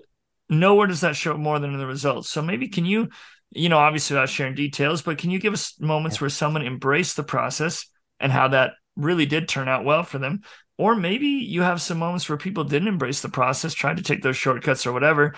nowhere 0.49 0.87
does 0.87 1.03
that 1.03 1.17
show 1.17 1.37
more 1.37 1.59
than 1.59 1.73
in 1.75 1.79
the 1.79 1.87
results. 1.87 2.31
So, 2.31 2.41
maybe 2.41 2.69
can 2.69 2.87
you 2.87 3.09
you 3.51 3.69
know, 3.69 3.79
obviously 3.79 4.15
without 4.15 4.29
sharing 4.29 4.55
details, 4.55 5.03
but 5.03 5.19
can 5.19 5.31
you 5.31 5.39
give 5.39 5.53
us 5.53 5.79
moments 5.81 6.21
where 6.21 6.31
someone 6.31 6.65
embraced 6.65 7.17
the 7.17 7.23
process 7.23 7.87
and 8.21 8.31
how 8.31 8.49
that 8.49 8.73
really 8.97 9.27
did 9.27 9.49
turn 9.49 9.69
out 9.69 9.85
well 9.85 10.05
for 10.05 10.19
them? 10.19 10.43
Or 10.79 10.95
maybe 10.95 11.27
you 11.27 11.63
have 11.63 11.83
some 11.83 11.99
moments 11.99 12.29
where 12.29 12.39
people 12.39 12.65
didn't 12.65 12.89
embrace 12.89 13.21
the 13.21 13.29
process, 13.29 13.75
tried 13.75 13.97
to 13.99 14.03
take 14.03 14.23
those 14.23 14.37
shortcuts 14.37 14.87
or 14.87 14.93
whatever, 14.93 15.35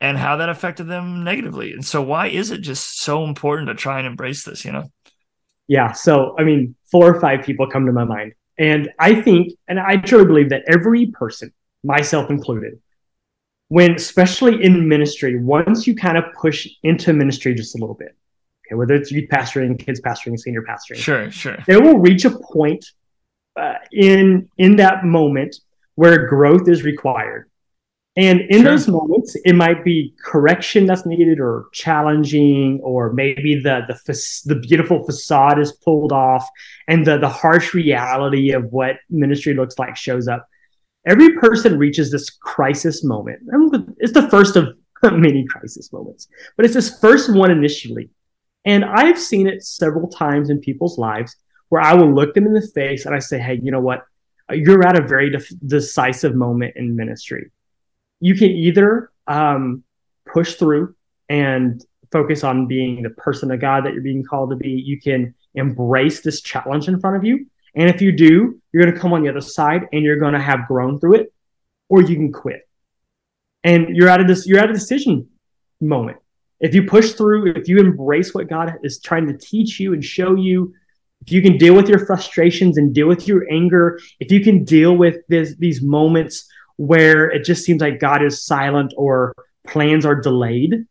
and 0.00 0.16
how 0.16 0.36
that 0.36 0.48
affected 0.48 0.84
them 0.84 1.24
negatively. 1.24 1.72
And 1.72 1.84
so, 1.84 2.00
why 2.00 2.28
is 2.28 2.50
it 2.50 2.60
just 2.60 3.00
so 3.00 3.24
important 3.24 3.68
to 3.68 3.74
try 3.74 3.98
and 3.98 4.06
embrace 4.06 4.44
this, 4.44 4.64
you 4.64 4.72
know? 4.72 4.84
Yeah. 5.68 5.92
So, 5.92 6.34
I 6.38 6.44
mean, 6.44 6.74
four 6.90 7.14
or 7.14 7.20
five 7.20 7.44
people 7.44 7.68
come 7.68 7.86
to 7.86 7.92
my 7.92 8.04
mind. 8.04 8.32
And 8.58 8.90
I 8.98 9.20
think, 9.20 9.52
and 9.68 9.78
I 9.78 9.98
truly 9.98 10.24
believe 10.24 10.48
that 10.50 10.64
every 10.66 11.06
person, 11.06 11.52
myself 11.84 12.28
included, 12.28 12.80
when 13.68 13.94
especially 13.94 14.64
in 14.64 14.88
ministry, 14.88 15.38
once 15.38 15.86
you 15.86 15.94
kind 15.94 16.16
of 16.16 16.24
push 16.34 16.66
into 16.82 17.12
ministry 17.12 17.54
just 17.54 17.76
a 17.76 17.78
little 17.78 17.94
bit, 17.94 18.16
okay, 18.66 18.74
whether 18.74 18.94
it's 18.94 19.12
youth 19.12 19.28
pastoring, 19.28 19.78
kids 19.78 20.00
pastoring, 20.00 20.38
senior 20.38 20.62
pastoring, 20.62 20.96
sure, 20.96 21.30
sure, 21.30 21.58
they 21.66 21.76
will 21.76 21.98
reach 21.98 22.24
a 22.24 22.30
point 22.30 22.84
uh, 23.56 23.74
in 23.92 24.48
in 24.56 24.76
that 24.76 25.04
moment 25.04 25.56
where 25.94 26.26
growth 26.26 26.68
is 26.68 26.82
required, 26.82 27.47
And 28.18 28.40
in 28.40 28.62
sure. 28.62 28.72
those 28.72 28.88
moments, 28.88 29.36
it 29.44 29.52
might 29.52 29.84
be 29.84 30.12
correction 30.20 30.86
that's 30.86 31.06
needed, 31.06 31.38
or 31.38 31.66
challenging, 31.72 32.80
or 32.82 33.12
maybe 33.12 33.60
the 33.62 33.82
the 33.86 34.52
the 34.52 34.60
beautiful 34.60 35.04
facade 35.04 35.60
is 35.60 35.70
pulled 35.70 36.10
off, 36.10 36.48
and 36.88 37.06
the 37.06 37.18
the 37.18 37.28
harsh 37.28 37.74
reality 37.74 38.50
of 38.50 38.64
what 38.72 38.96
ministry 39.08 39.54
looks 39.54 39.78
like 39.78 39.96
shows 39.96 40.26
up. 40.26 40.48
Every 41.06 41.36
person 41.36 41.78
reaches 41.78 42.10
this 42.10 42.28
crisis 42.28 43.04
moment. 43.04 43.38
It's 43.98 44.12
the 44.12 44.28
first 44.28 44.56
of 44.56 44.76
many 45.04 45.46
crisis 45.46 45.92
moments, 45.92 46.26
but 46.56 46.64
it's 46.64 46.74
this 46.74 46.98
first 46.98 47.32
one 47.32 47.52
initially. 47.52 48.10
And 48.64 48.84
I've 48.84 49.20
seen 49.20 49.46
it 49.46 49.62
several 49.62 50.08
times 50.08 50.50
in 50.50 50.58
people's 50.58 50.98
lives 50.98 51.36
where 51.68 51.80
I 51.80 51.94
will 51.94 52.12
look 52.12 52.34
them 52.34 52.46
in 52.46 52.52
the 52.52 52.68
face 52.74 53.06
and 53.06 53.14
I 53.14 53.20
say, 53.20 53.38
"Hey, 53.38 53.60
you 53.62 53.70
know 53.70 53.80
what? 53.80 54.02
You're 54.50 54.84
at 54.84 54.98
a 54.98 55.06
very 55.06 55.30
de- 55.30 55.54
decisive 55.64 56.34
moment 56.34 56.72
in 56.74 56.96
ministry." 56.96 57.52
You 58.20 58.34
can 58.34 58.50
either 58.50 59.10
um, 59.26 59.82
push 60.26 60.54
through 60.54 60.94
and 61.28 61.84
focus 62.10 62.44
on 62.44 62.66
being 62.66 63.02
the 63.02 63.10
person 63.10 63.50
of 63.50 63.60
God 63.60 63.84
that 63.84 63.92
you're 63.92 64.02
being 64.02 64.24
called 64.24 64.50
to 64.50 64.56
be. 64.56 64.70
You 64.70 65.00
can 65.00 65.34
embrace 65.54 66.20
this 66.20 66.40
challenge 66.40 66.88
in 66.88 67.00
front 67.00 67.16
of 67.16 67.24
you. 67.24 67.46
And 67.74 67.90
if 67.90 68.00
you 68.00 68.12
do, 68.12 68.60
you're 68.72 68.82
going 68.82 68.94
to 68.94 69.00
come 69.00 69.12
on 69.12 69.22
the 69.22 69.28
other 69.28 69.40
side 69.40 69.86
and 69.92 70.02
you're 70.02 70.18
going 70.18 70.34
to 70.34 70.40
have 70.40 70.66
grown 70.66 70.98
through 70.98 71.16
it, 71.16 71.32
or 71.88 72.02
you 72.02 72.16
can 72.16 72.32
quit. 72.32 72.66
And 73.64 73.94
you're 73.94 74.08
at 74.08 74.20
a 74.20 74.24
this 74.24 74.46
you're 74.46 74.58
at 74.58 74.70
a 74.70 74.72
decision 74.72 75.28
moment. 75.80 76.18
If 76.60 76.74
you 76.74 76.84
push 76.84 77.12
through, 77.12 77.52
if 77.52 77.68
you 77.68 77.78
embrace 77.78 78.34
what 78.34 78.48
God 78.48 78.74
is 78.82 79.00
trying 79.00 79.26
to 79.28 79.36
teach 79.36 79.78
you 79.78 79.92
and 79.92 80.04
show 80.04 80.34
you, 80.34 80.74
if 81.20 81.30
you 81.30 81.42
can 81.42 81.56
deal 81.56 81.74
with 81.74 81.88
your 81.88 82.04
frustrations 82.04 82.78
and 82.78 82.94
deal 82.94 83.06
with 83.06 83.28
your 83.28 83.46
anger, 83.50 84.00
if 84.18 84.32
you 84.32 84.40
can 84.40 84.64
deal 84.64 84.96
with 84.96 85.16
this, 85.28 85.54
these 85.56 85.82
moments 85.82 86.48
where 86.78 87.28
it 87.28 87.44
just 87.44 87.64
seems 87.64 87.82
like 87.82 88.00
God 88.00 88.24
is 88.24 88.44
silent 88.44 88.94
or 88.96 89.34
plans 89.66 90.06
are 90.06 90.14
delayed. 90.18 90.86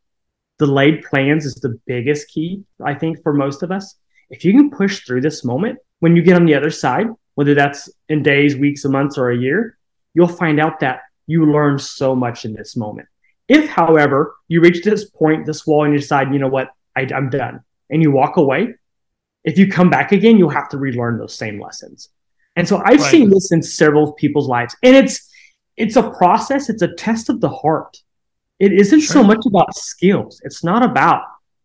Delayed 0.60 1.04
plans 1.04 1.46
is 1.46 1.56
the 1.56 1.80
biggest 1.88 2.28
key, 2.28 2.64
I 2.84 2.94
think, 2.94 3.24
for 3.24 3.34
most 3.34 3.64
of 3.64 3.72
us. 3.72 3.96
If 4.30 4.46
you 4.46 4.52
can 4.52 4.70
push 4.70 5.06
through 5.06 5.22
this 5.22 5.44
moment, 5.44 5.80
when 6.00 6.16
you 6.16 6.22
get 6.22 6.36
on 6.36 6.46
the 6.46 6.56
other 6.56 6.70
side, 6.70 7.08
whether 7.36 7.54
that's 7.54 7.90
in 8.10 8.22
days, 8.22 8.56
weeks, 8.56 8.86
a 8.86 8.90
months, 8.90 9.18
or 9.18 9.32
a 9.32 9.38
year, 9.38 9.78
you'll 10.14 10.28
find 10.28 10.60
out 10.60 10.80
that 10.82 11.02
you 11.26 11.52
learn 11.52 11.80
so 11.80 12.16
much 12.16 12.46
in 12.46 12.54
this 12.54 12.76
moment. 12.76 13.08
If, 13.48 13.70
however, 13.70 14.36
you 14.48 14.60
reach 14.62 14.84
this 14.84 15.10
point, 15.10 15.46
this 15.46 15.66
wall, 15.66 15.86
and 15.86 15.94
you 15.94 16.00
decide, 16.00 16.34
you 16.34 16.40
know 16.40 16.48
what, 16.48 16.70
I, 16.96 17.08
I'm 17.16 17.30
done, 17.30 17.62
and 17.90 18.04
you 18.04 18.12
walk 18.12 18.38
away, 18.38 18.76
if 19.44 19.58
you 19.58 19.68
come 19.68 19.90
back 19.90 20.12
again, 20.12 20.38
you'll 20.38 20.50
have 20.50 20.70
to 20.70 20.78
relearn 20.78 21.18
those 21.18 21.36
same 21.36 21.62
lessons. 21.62 22.10
And 22.58 22.68
so 22.68 22.82
I've 22.84 23.00
right. 23.00 23.12
seen 23.12 23.30
this 23.30 23.52
in 23.52 23.62
several 23.62 24.14
people's 24.14 24.48
lives, 24.48 24.76
and 24.84 24.96
it's 24.96 25.27
it's 25.78 25.96
a 25.96 26.10
process, 26.12 26.70
it's 26.70 26.82
a 26.82 26.94
test 26.96 27.30
of 27.30 27.40
the 27.40 27.50
heart. 27.50 27.98
It 28.60 28.74
isn't 28.74 29.02
sure. 29.02 29.14
so 29.14 29.24
much 29.24 29.46
about 29.46 29.76
skills. 29.76 30.42
It's 30.44 30.64
not 30.64 30.84
about, 30.84 31.22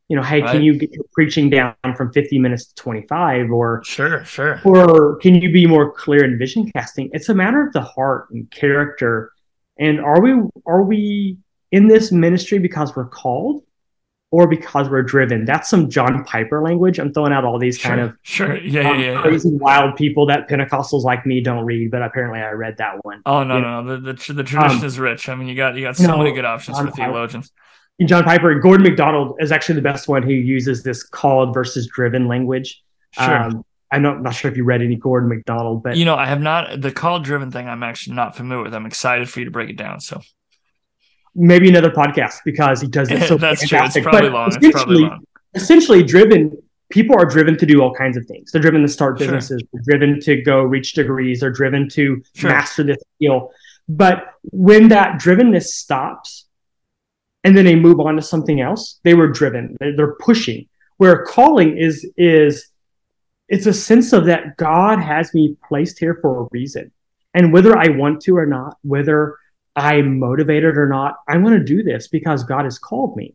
you 0.09 0.17
know, 0.17 0.23
hey, 0.23 0.43
right. 0.43 0.53
can 0.53 0.63
you 0.63 0.79
get 0.79 0.93
your 0.93 1.05
preaching 1.13 1.49
down 1.49 1.75
from 1.97 2.13
50 2.13 2.39
minutes 2.39 2.67
to 2.67 2.75
25 2.75 3.51
or 3.51 3.83
sure, 3.85 4.23
sure. 4.25 4.61
Or 4.65 5.17
can 5.17 5.37
you 5.37 5.51
be 5.51 5.67
more 5.67 5.91
clear 5.91 6.25
in 6.25 6.39
vision 6.39 6.71
casting? 6.71 7.09
It's 7.15 7.31
a 7.31 7.35
matter 7.35 7.67
of 7.67 7.73
the 7.73 7.81
heart 7.81 8.29
and 8.31 8.51
character. 8.51 9.33
And 9.79 10.01
are 10.01 10.21
we 10.21 10.35
are 10.67 10.83
we 10.83 11.39
in 11.71 11.89
this 11.89 12.13
ministry 12.13 12.59
because 12.59 12.95
we're 12.95 13.09
called 13.09 13.65
or 14.33 14.49
because 14.49 14.89
we're 14.89 15.03
driven. 15.03 15.45
That's 15.45 15.69
some 15.69 15.89
John 15.89 16.25
Piper 16.25 16.63
language. 16.63 16.99
I'm 16.99 17.13
throwing 17.13 17.33
out 17.33 17.45
all 17.45 17.59
these 17.59 17.79
sure, 17.79 17.91
kind 17.91 18.01
of 18.01 18.17
sure, 18.23 18.57
yeah, 18.59 18.91
um, 18.91 18.99
yeah, 18.99 19.13
yeah, 19.13 19.23
crazy 19.23 19.51
wild 19.53 19.95
people 19.95 20.27
that 20.27 20.49
Pentecostals 20.49 21.05
like 21.05 21.25
me 21.27 21.41
don't 21.41 21.65
read, 21.65 21.91
but 21.91 22.03
apparently 22.03 22.41
I 22.41 22.51
read 22.53 22.79
that 22.79 23.05
one. 23.05 23.23
Oh 23.27 23.45
no, 23.45 23.61
no, 23.61 23.83
no. 23.83 24.01
The, 24.01 24.13
the, 24.13 24.33
the 24.33 24.43
tradition 24.43 24.81
um, 24.81 24.85
is 24.85 24.99
rich. 24.99 25.29
I 25.29 25.35
mean, 25.37 25.47
you 25.47 25.55
got 25.55 25.77
you 25.77 25.83
got 25.83 25.97
so 25.97 26.09
no, 26.09 26.19
many 26.19 26.33
good 26.33 26.47
options 26.47 26.79
John 26.79 26.89
for 26.89 26.93
theologians. 26.93 27.53
Piper, 28.01 28.09
John 28.09 28.25
Piper, 28.25 28.51
and 28.51 28.63
Gordon 28.63 28.85
MacDonald 28.85 29.37
is 29.39 29.53
actually 29.53 29.77
the 29.77 29.83
best 29.83 30.09
one 30.09 30.23
who 30.23 30.33
uses 30.33 30.83
this 30.83 31.03
called 31.05 31.55
versus 31.55 31.87
driven 31.87 32.27
language. 32.27 32.83
Sure. 33.13 33.37
Um, 33.37 33.65
I'm 33.93 34.01
not, 34.01 34.23
not 34.23 34.35
sure 34.35 34.51
if 34.51 34.57
you 34.57 34.65
read 34.65 34.81
any 34.81 34.97
Gordon 34.97 35.29
MacDonald, 35.29 35.83
but 35.83 35.99
you 35.99 36.07
know, 36.07 36.15
I 36.15 36.25
have 36.25 36.41
not 36.41 36.81
the 36.81 36.91
called 36.91 37.25
driven 37.25 37.51
thing. 37.51 37.69
I'm 37.69 37.83
actually 37.83 38.17
not 38.17 38.35
familiar 38.35 38.65
with. 38.65 38.75
I'm 38.75 38.87
excited 38.87 39.29
for 39.29 39.41
you 39.41 39.45
to 39.45 39.51
break 39.51 39.69
it 39.69 39.77
down. 39.77 40.01
So 40.01 40.23
maybe 41.35 41.69
another 41.69 41.91
podcast 41.91 42.39
because 42.45 42.81
he 42.81 42.89
does 42.89 43.11
it 43.11 43.27
so 43.29 43.37
That's 43.37 43.61
fantastic. 43.61 44.03
True. 44.03 44.11
It's 44.11 44.21
probably 44.21 44.31
but 44.31 44.35
long. 44.35 44.49
Essentially, 44.49 44.69
it's 44.69 44.83
probably 44.83 45.03
long. 45.03 45.25
essentially 45.55 46.03
driven 46.03 46.63
people 46.93 47.17
are 47.17 47.25
driven 47.25 47.57
to 47.57 47.67
do 47.67 47.81
all 47.81 47.93
kinds 47.93 48.17
of 48.17 48.27
things. 48.27 48.53
They're 48.53 48.63
driven 48.63 48.83
to 48.83 48.89
start 48.89 49.19
businesses, 49.19 49.61
sure. 49.61 49.69
they're 49.73 49.99
driven 49.99 50.21
to 50.21 50.43
go 50.43 50.63
reach 50.63 50.93
degrees, 50.93 51.41
they're 51.41 51.51
driven 51.51 51.89
to 51.91 52.23
sure. 52.35 52.51
master 52.51 52.85
this 52.85 53.03
skill. 53.17 53.51
But 53.89 54.35
when 54.45 54.89
that 54.89 55.21
drivenness 55.21 55.65
stops 55.65 56.47
and 57.43 57.57
then 57.57 57.65
they 57.65 57.75
move 57.75 57.99
on 57.99 58.17
to 58.17 58.23
something 58.23 58.61
else, 58.61 59.01
they 59.03 59.15
were 59.15 59.29
driven. 59.29 59.77
They're, 59.81 59.97
they're 59.97 60.15
pushing. 60.17 60.69
Where 60.99 61.25
calling 61.25 61.77
is 61.79 62.09
is 62.17 62.69
it's 63.49 63.67
a 63.67 63.73
sense 63.73 64.13
of 64.13 64.27
that 64.27 64.57
God 64.57 65.01
has 65.01 65.35
me 65.35 65.57
placed 65.67 65.99
here 65.99 66.19
for 66.23 66.43
a 66.43 66.49
reason. 66.53 66.93
And 67.35 67.53
whether 67.53 67.77
I 67.77 67.89
want 67.89 68.21
to 68.23 68.37
or 68.37 68.47
not, 68.47 68.77
whether 68.83 69.37
I'm 69.75 70.19
motivated 70.19 70.77
or 70.77 70.89
not, 70.89 71.17
I'm 71.29 71.43
going 71.43 71.59
to 71.59 71.65
do 71.65 71.83
this 71.83 72.09
because 72.09 72.45
God 72.45 72.65
has 72.65 72.79
called 72.79 73.17
me. 73.17 73.35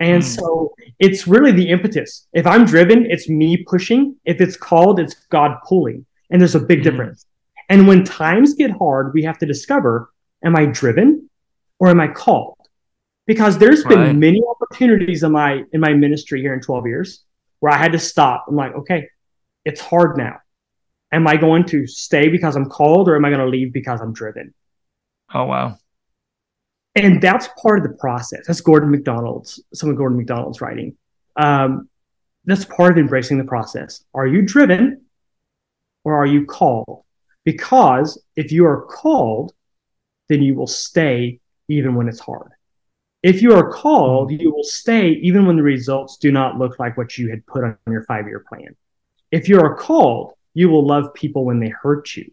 And 0.00 0.22
mm. 0.22 0.26
so 0.26 0.74
it's 0.98 1.26
really 1.26 1.52
the 1.52 1.68
impetus. 1.68 2.26
If 2.32 2.46
I'm 2.46 2.64
driven, 2.64 3.06
it's 3.10 3.28
me 3.28 3.64
pushing. 3.64 4.16
If 4.24 4.40
it's 4.40 4.56
called, 4.56 5.00
it's 5.00 5.14
God 5.30 5.58
pulling. 5.66 6.06
And 6.30 6.40
there's 6.40 6.54
a 6.54 6.60
big 6.60 6.80
mm. 6.80 6.84
difference. 6.84 7.26
And 7.68 7.88
when 7.88 8.04
times 8.04 8.54
get 8.54 8.70
hard, 8.70 9.12
we 9.14 9.22
have 9.24 9.38
to 9.38 9.46
discover 9.46 10.10
am 10.44 10.56
I 10.56 10.66
driven 10.66 11.28
or 11.78 11.88
am 11.88 12.00
I 12.00 12.08
called? 12.08 12.56
Because 13.26 13.58
there's 13.58 13.82
been 13.82 13.98
right. 13.98 14.14
many 14.14 14.40
opportunities 14.48 15.24
in 15.24 15.32
my 15.32 15.64
in 15.72 15.80
my 15.80 15.92
ministry 15.92 16.40
here 16.40 16.54
in 16.54 16.60
12 16.60 16.86
years 16.86 17.24
where 17.58 17.72
I 17.72 17.76
had 17.76 17.92
to 17.92 17.98
stop. 17.98 18.44
I'm 18.48 18.54
like, 18.54 18.74
okay, 18.74 19.08
it's 19.64 19.80
hard 19.80 20.16
now. 20.16 20.36
Am 21.10 21.26
I 21.26 21.36
going 21.36 21.64
to 21.66 21.86
stay 21.86 22.28
because 22.28 22.54
I'm 22.56 22.68
called 22.68 23.08
or 23.08 23.16
am 23.16 23.24
I 23.24 23.30
going 23.30 23.40
to 23.40 23.48
leave 23.48 23.72
because 23.72 24.00
I'm 24.00 24.12
driven? 24.12 24.54
Oh 25.32 25.44
wow. 25.44 25.78
And 26.94 27.20
that's 27.20 27.48
part 27.60 27.78
of 27.78 27.90
the 27.90 27.96
process. 27.98 28.46
That's 28.46 28.60
Gordon 28.62 28.90
MacDonald's, 28.90 29.62
some 29.74 29.90
of 29.90 29.96
Gordon 29.96 30.16
MacDonald's 30.16 30.60
writing. 30.62 30.96
Um, 31.36 31.90
that's 32.46 32.64
part 32.64 32.92
of 32.92 32.98
embracing 32.98 33.36
the 33.38 33.44
process. 33.44 34.02
Are 34.14 34.26
you 34.26 34.40
driven 34.40 35.04
or 36.04 36.14
are 36.14 36.26
you 36.26 36.46
called? 36.46 37.02
Because 37.44 38.22
if 38.34 38.50
you 38.50 38.64
are 38.64 38.86
called, 38.86 39.52
then 40.28 40.42
you 40.42 40.54
will 40.54 40.66
stay 40.66 41.40
even 41.68 41.94
when 41.94 42.08
it's 42.08 42.20
hard. 42.20 42.52
If 43.22 43.42
you 43.42 43.54
are 43.54 43.70
called, 43.70 44.30
you 44.30 44.52
will 44.52 44.64
stay 44.64 45.10
even 45.10 45.46
when 45.46 45.56
the 45.56 45.62
results 45.62 46.16
do 46.16 46.30
not 46.30 46.58
look 46.58 46.78
like 46.78 46.96
what 46.96 47.18
you 47.18 47.28
had 47.28 47.44
put 47.46 47.64
on 47.64 47.76
your 47.88 48.04
five 48.04 48.26
year 48.26 48.44
plan. 48.48 48.74
If 49.30 49.48
you 49.48 49.60
are 49.60 49.76
called, 49.76 50.32
you 50.54 50.68
will 50.68 50.86
love 50.86 51.12
people 51.12 51.44
when 51.44 51.60
they 51.60 51.68
hurt 51.68 52.16
you. 52.16 52.32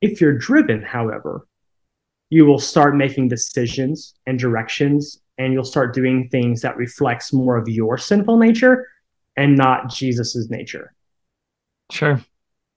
If 0.00 0.20
you're 0.20 0.36
driven, 0.36 0.82
however, 0.82 1.46
you 2.32 2.46
will 2.46 2.58
start 2.58 2.96
making 2.96 3.28
decisions 3.28 4.14
and 4.26 4.38
directions 4.38 5.20
and 5.36 5.52
you'll 5.52 5.62
start 5.62 5.92
doing 5.92 6.30
things 6.30 6.62
that 6.62 6.78
reflects 6.78 7.30
more 7.30 7.58
of 7.58 7.68
your 7.68 7.98
sinful 7.98 8.38
nature 8.38 8.88
and 9.36 9.54
not 9.54 9.90
jesus's 9.90 10.48
nature. 10.48 10.94
Sure. 11.90 12.22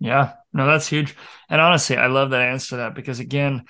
Yeah. 0.01 0.33
No 0.51 0.65
that's 0.65 0.89
huge. 0.89 1.15
And 1.49 1.61
honestly 1.61 1.95
i 1.95 2.07
love 2.07 2.31
that 2.31 2.41
answer 2.41 2.71
to 2.71 2.75
that 2.77 2.95
because 2.95 3.21
again 3.21 3.63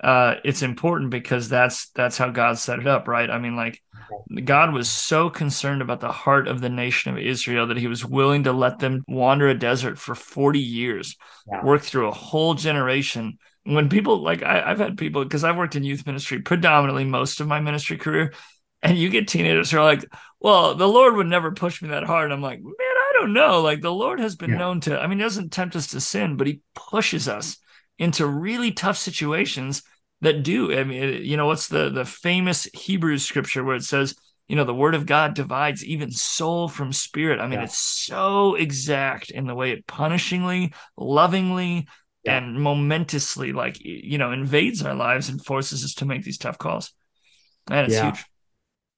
uh, 0.00 0.34
it's 0.44 0.62
important 0.62 1.10
because 1.10 1.48
that's 1.48 1.90
that's 1.90 2.18
how 2.18 2.28
God 2.28 2.58
set 2.58 2.80
it 2.80 2.88
up, 2.88 3.06
right? 3.06 3.30
I 3.30 3.38
mean, 3.38 3.54
like 3.54 3.80
God 4.42 4.72
was 4.72 4.88
so 4.88 5.30
concerned 5.30 5.80
about 5.80 6.00
the 6.00 6.10
heart 6.10 6.48
of 6.48 6.60
the 6.60 6.68
nation 6.68 7.12
of 7.12 7.18
Israel 7.20 7.68
that 7.68 7.76
He 7.76 7.86
was 7.86 8.04
willing 8.04 8.42
to 8.44 8.52
let 8.52 8.80
them 8.80 9.04
wander 9.06 9.48
a 9.48 9.54
desert 9.56 10.00
for 10.00 10.16
forty 10.16 10.58
years, 10.58 11.16
yeah. 11.46 11.64
work 11.64 11.82
through 11.82 12.08
a 12.08 12.12
whole 12.12 12.54
generation 12.54 13.38
when 13.64 13.88
people 13.88 14.22
like 14.22 14.42
I, 14.42 14.68
have 14.68 14.78
had 14.78 14.98
people 14.98 15.22
because 15.22 15.44
I've 15.44 15.56
worked 15.56 15.76
in 15.76 15.84
youth 15.84 16.06
ministry 16.06 16.40
predominantly 16.40 17.04
most 17.04 17.40
of 17.40 17.48
my 17.48 17.60
ministry 17.60 17.96
career, 17.96 18.32
and 18.82 18.98
you 18.98 19.08
get 19.08 19.28
teenagers 19.28 19.70
who 19.70 19.78
are 19.78 19.84
like, 19.84 20.04
"Well, 20.40 20.74
the 20.74 20.88
Lord 20.88 21.14
would 21.16 21.26
never 21.26 21.52
push 21.52 21.80
me 21.82 21.90
that 21.90 22.04
hard." 22.04 22.26
And 22.26 22.34
I'm 22.34 22.42
like, 22.42 22.60
"Man, 22.60 22.74
I 22.78 23.12
don't 23.14 23.32
know." 23.32 23.60
Like 23.62 23.80
the 23.80 23.92
Lord 23.92 24.20
has 24.20 24.36
been 24.36 24.50
yeah. 24.50 24.58
known 24.58 24.80
to. 24.80 25.00
I 25.00 25.06
mean, 25.06 25.18
he 25.18 25.24
doesn't 25.24 25.52
tempt 25.52 25.76
us 25.76 25.88
to 25.88 26.00
sin, 26.00 26.36
but 26.36 26.46
He 26.46 26.60
pushes 26.74 27.28
us 27.28 27.58
into 27.98 28.26
really 28.26 28.72
tough 28.72 28.96
situations 28.96 29.82
that 30.22 30.42
do. 30.42 30.76
I 30.76 30.84
mean, 30.84 31.24
you 31.24 31.36
know, 31.36 31.46
what's 31.46 31.68
the 31.68 31.90
the 31.90 32.04
famous 32.04 32.64
Hebrew 32.74 33.18
scripture 33.18 33.62
where 33.62 33.76
it 33.76 33.84
says, 33.84 34.14
you 34.48 34.56
know, 34.56 34.64
the 34.64 34.74
word 34.74 34.94
of 34.94 35.06
God 35.06 35.34
divides 35.34 35.84
even 35.84 36.10
soul 36.10 36.68
from 36.68 36.92
spirit. 36.92 37.40
I 37.40 37.44
mean, 37.46 37.60
yeah. 37.60 37.64
it's 37.64 37.78
so 37.78 38.54
exact 38.54 39.30
in 39.30 39.46
the 39.46 39.54
way 39.54 39.70
it 39.70 39.86
punishingly, 39.86 40.74
lovingly, 40.96 41.86
yeah. 42.24 42.38
and 42.38 42.60
momentously 42.60 43.52
like 43.52 43.78
you 43.80 44.18
know 44.18 44.32
invades 44.32 44.82
our 44.82 44.94
lives 44.94 45.28
and 45.28 45.44
forces 45.44 45.84
us 45.84 45.94
to 45.94 46.04
make 46.04 46.22
these 46.22 46.38
tough 46.38 46.58
calls 46.58 46.92
and 47.70 47.86
it's 47.86 47.94
yeah. 47.94 48.12
huge 48.12 48.24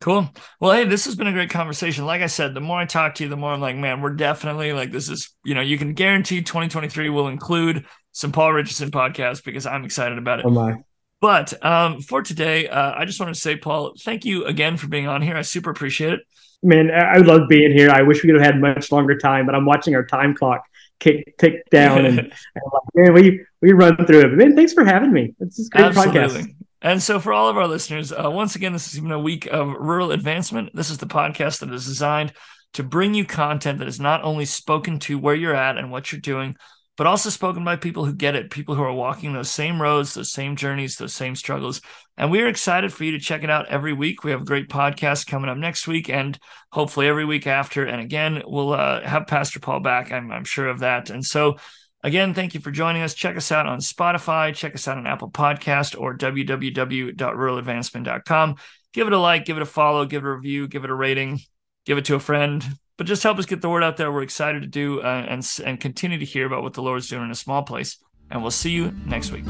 cool 0.00 0.28
well 0.60 0.72
hey 0.72 0.84
this 0.84 1.06
has 1.06 1.16
been 1.16 1.26
a 1.26 1.32
great 1.32 1.50
conversation 1.50 2.04
like 2.04 2.20
i 2.20 2.26
said 2.26 2.52
the 2.52 2.60
more 2.60 2.78
i 2.78 2.84
talk 2.84 3.14
to 3.14 3.24
you 3.24 3.30
the 3.30 3.36
more 3.36 3.52
i'm 3.52 3.60
like 3.60 3.76
man 3.76 4.02
we're 4.02 4.10
definitely 4.10 4.72
like 4.72 4.90
this 4.90 5.08
is 5.08 5.30
you 5.44 5.54
know 5.54 5.62
you 5.62 5.78
can 5.78 5.94
guarantee 5.94 6.42
2023 6.42 7.08
will 7.08 7.28
include 7.28 7.86
some 8.12 8.32
paul 8.32 8.52
richardson 8.52 8.90
podcasts 8.90 9.42
because 9.42 9.64
i'm 9.66 9.84
excited 9.84 10.18
about 10.18 10.40
it 10.40 10.46
oh 10.46 10.50
my 10.50 10.74
But 11.20 11.64
um, 11.64 12.02
for 12.02 12.20
today, 12.20 12.68
uh, 12.68 12.92
I 12.94 13.06
just 13.06 13.18
want 13.18 13.34
to 13.34 13.40
say, 13.40 13.56
Paul, 13.56 13.94
thank 13.98 14.26
you 14.26 14.44
again 14.44 14.76
for 14.76 14.88
being 14.88 15.08
on 15.08 15.22
here. 15.22 15.34
I 15.34 15.40
super 15.40 15.70
appreciate 15.70 16.12
it. 16.12 16.20
Man, 16.62 16.90
I 16.90 17.16
love 17.16 17.48
being 17.48 17.72
here. 17.72 17.88
I 17.88 18.02
wish 18.02 18.22
we 18.22 18.28
could 18.28 18.38
have 18.38 18.44
had 18.44 18.60
much 18.60 18.92
longer 18.92 19.16
time, 19.16 19.46
but 19.46 19.54
I'm 19.54 19.64
watching 19.64 19.94
our 19.94 20.04
time 20.04 20.34
clock 20.34 20.64
kick 21.00 21.36
tick 21.38 21.68
down, 21.70 22.04
and, 22.04 22.18
and 22.18 22.32
like, 22.72 22.82
man, 22.94 23.12
we 23.14 23.40
we 23.60 23.72
run 23.72 23.96
through 24.06 24.20
it. 24.20 24.28
But 24.28 24.38
man, 24.38 24.56
thanks 24.56 24.72
for 24.72 24.84
having 24.84 25.12
me. 25.12 25.34
It's 25.40 25.66
a 25.66 25.68
great 25.70 25.84
Absolutely. 25.84 26.20
podcast. 26.20 26.54
And 26.82 27.02
so, 27.02 27.18
for 27.18 27.32
all 27.32 27.48
of 27.48 27.56
our 27.56 27.66
listeners, 27.66 28.12
uh, 28.12 28.30
once 28.30 28.56
again, 28.56 28.74
this 28.74 28.88
is 28.88 28.98
even 28.98 29.10
a 29.10 29.18
week 29.18 29.46
of 29.46 29.68
rural 29.68 30.12
advancement. 30.12 30.70
This 30.74 30.90
is 30.90 30.98
the 30.98 31.06
podcast 31.06 31.60
that 31.60 31.72
is 31.72 31.86
designed 31.86 32.32
to 32.74 32.82
bring 32.82 33.14
you 33.14 33.24
content 33.24 33.78
that 33.78 33.88
is 33.88 34.00
not 34.00 34.22
only 34.22 34.44
spoken 34.44 34.98
to 34.98 35.18
where 35.18 35.34
you're 35.34 35.54
at 35.54 35.78
and 35.78 35.90
what 35.90 36.12
you're 36.12 36.20
doing, 36.20 36.56
but 36.96 37.06
also 37.06 37.28
spoken 37.28 37.62
by 37.64 37.76
people 37.76 38.04
who 38.04 38.14
get 38.14 38.36
it, 38.36 38.50
people 38.50 38.74
who 38.74 38.82
are 38.82 38.92
walking 38.92 39.32
those 39.32 39.50
same 39.50 39.80
roads, 39.82 40.14
those 40.14 40.32
same 40.32 40.54
journeys, 40.54 40.96
those 40.96 41.14
same 41.14 41.34
struggles. 41.34 41.80
And 42.16 42.30
we 42.30 42.40
are 42.40 42.46
excited 42.46 42.92
for 42.92 43.02
you 43.04 43.10
to 43.12 43.18
check 43.18 43.42
it 43.42 43.50
out 43.50 43.66
every 43.68 43.92
week. 43.92 44.22
We 44.22 44.30
have 44.30 44.42
a 44.42 44.46
great 44.46 44.68
podcast 44.68 45.26
coming 45.26 45.50
up 45.50 45.58
next 45.58 45.88
week 45.88 46.08
and 46.08 46.38
hopefully 46.70 47.08
every 47.08 47.24
week 47.24 47.48
after. 47.48 47.84
And 47.84 48.00
again, 48.00 48.42
we'll 48.46 48.72
uh, 48.72 49.00
have 49.00 49.26
Pastor 49.26 49.58
Paul 49.58 49.80
back. 49.80 50.12
I'm, 50.12 50.30
I'm 50.30 50.44
sure 50.44 50.68
of 50.68 50.78
that. 50.80 51.08
And 51.10 51.26
so, 51.26 51.56
again, 52.04 52.32
thank 52.32 52.54
you 52.54 52.60
for 52.60 52.70
joining 52.70 53.02
us. 53.02 53.14
Check 53.14 53.36
us 53.36 53.50
out 53.50 53.66
on 53.66 53.80
Spotify, 53.80 54.54
check 54.54 54.74
us 54.74 54.86
out 54.86 54.98
on 54.98 55.08
Apple 55.08 55.30
Podcast 55.30 56.00
or 56.00 56.16
www.ruraladvancement.com. 56.16 58.54
Give 58.92 59.08
it 59.08 59.12
a 59.12 59.18
like, 59.18 59.44
give 59.44 59.56
it 59.56 59.62
a 59.62 59.66
follow, 59.66 60.04
give 60.04 60.22
it 60.22 60.28
a 60.28 60.32
review, 60.32 60.68
give 60.68 60.84
it 60.84 60.90
a 60.90 60.94
rating, 60.94 61.40
give 61.84 61.98
it 61.98 62.04
to 62.04 62.14
a 62.14 62.20
friend 62.20 62.64
but 62.96 63.06
just 63.06 63.22
help 63.22 63.38
us 63.38 63.46
get 63.46 63.60
the 63.60 63.68
word 63.68 63.82
out 63.82 63.96
there. 63.96 64.12
We're 64.12 64.22
excited 64.22 64.62
to 64.62 64.68
do 64.68 65.00
uh, 65.00 65.26
and 65.28 65.46
and 65.64 65.80
continue 65.80 66.18
to 66.18 66.24
hear 66.24 66.46
about 66.46 66.62
what 66.62 66.74
the 66.74 66.82
Lord's 66.82 67.08
doing 67.08 67.24
in 67.24 67.30
a 67.30 67.36
small 67.36 67.62
place. 67.62 67.98
And 68.30 68.42
we'll 68.42 68.50
see 68.50 68.70
you 68.70 68.94
next 69.06 69.30
week. 69.30 69.44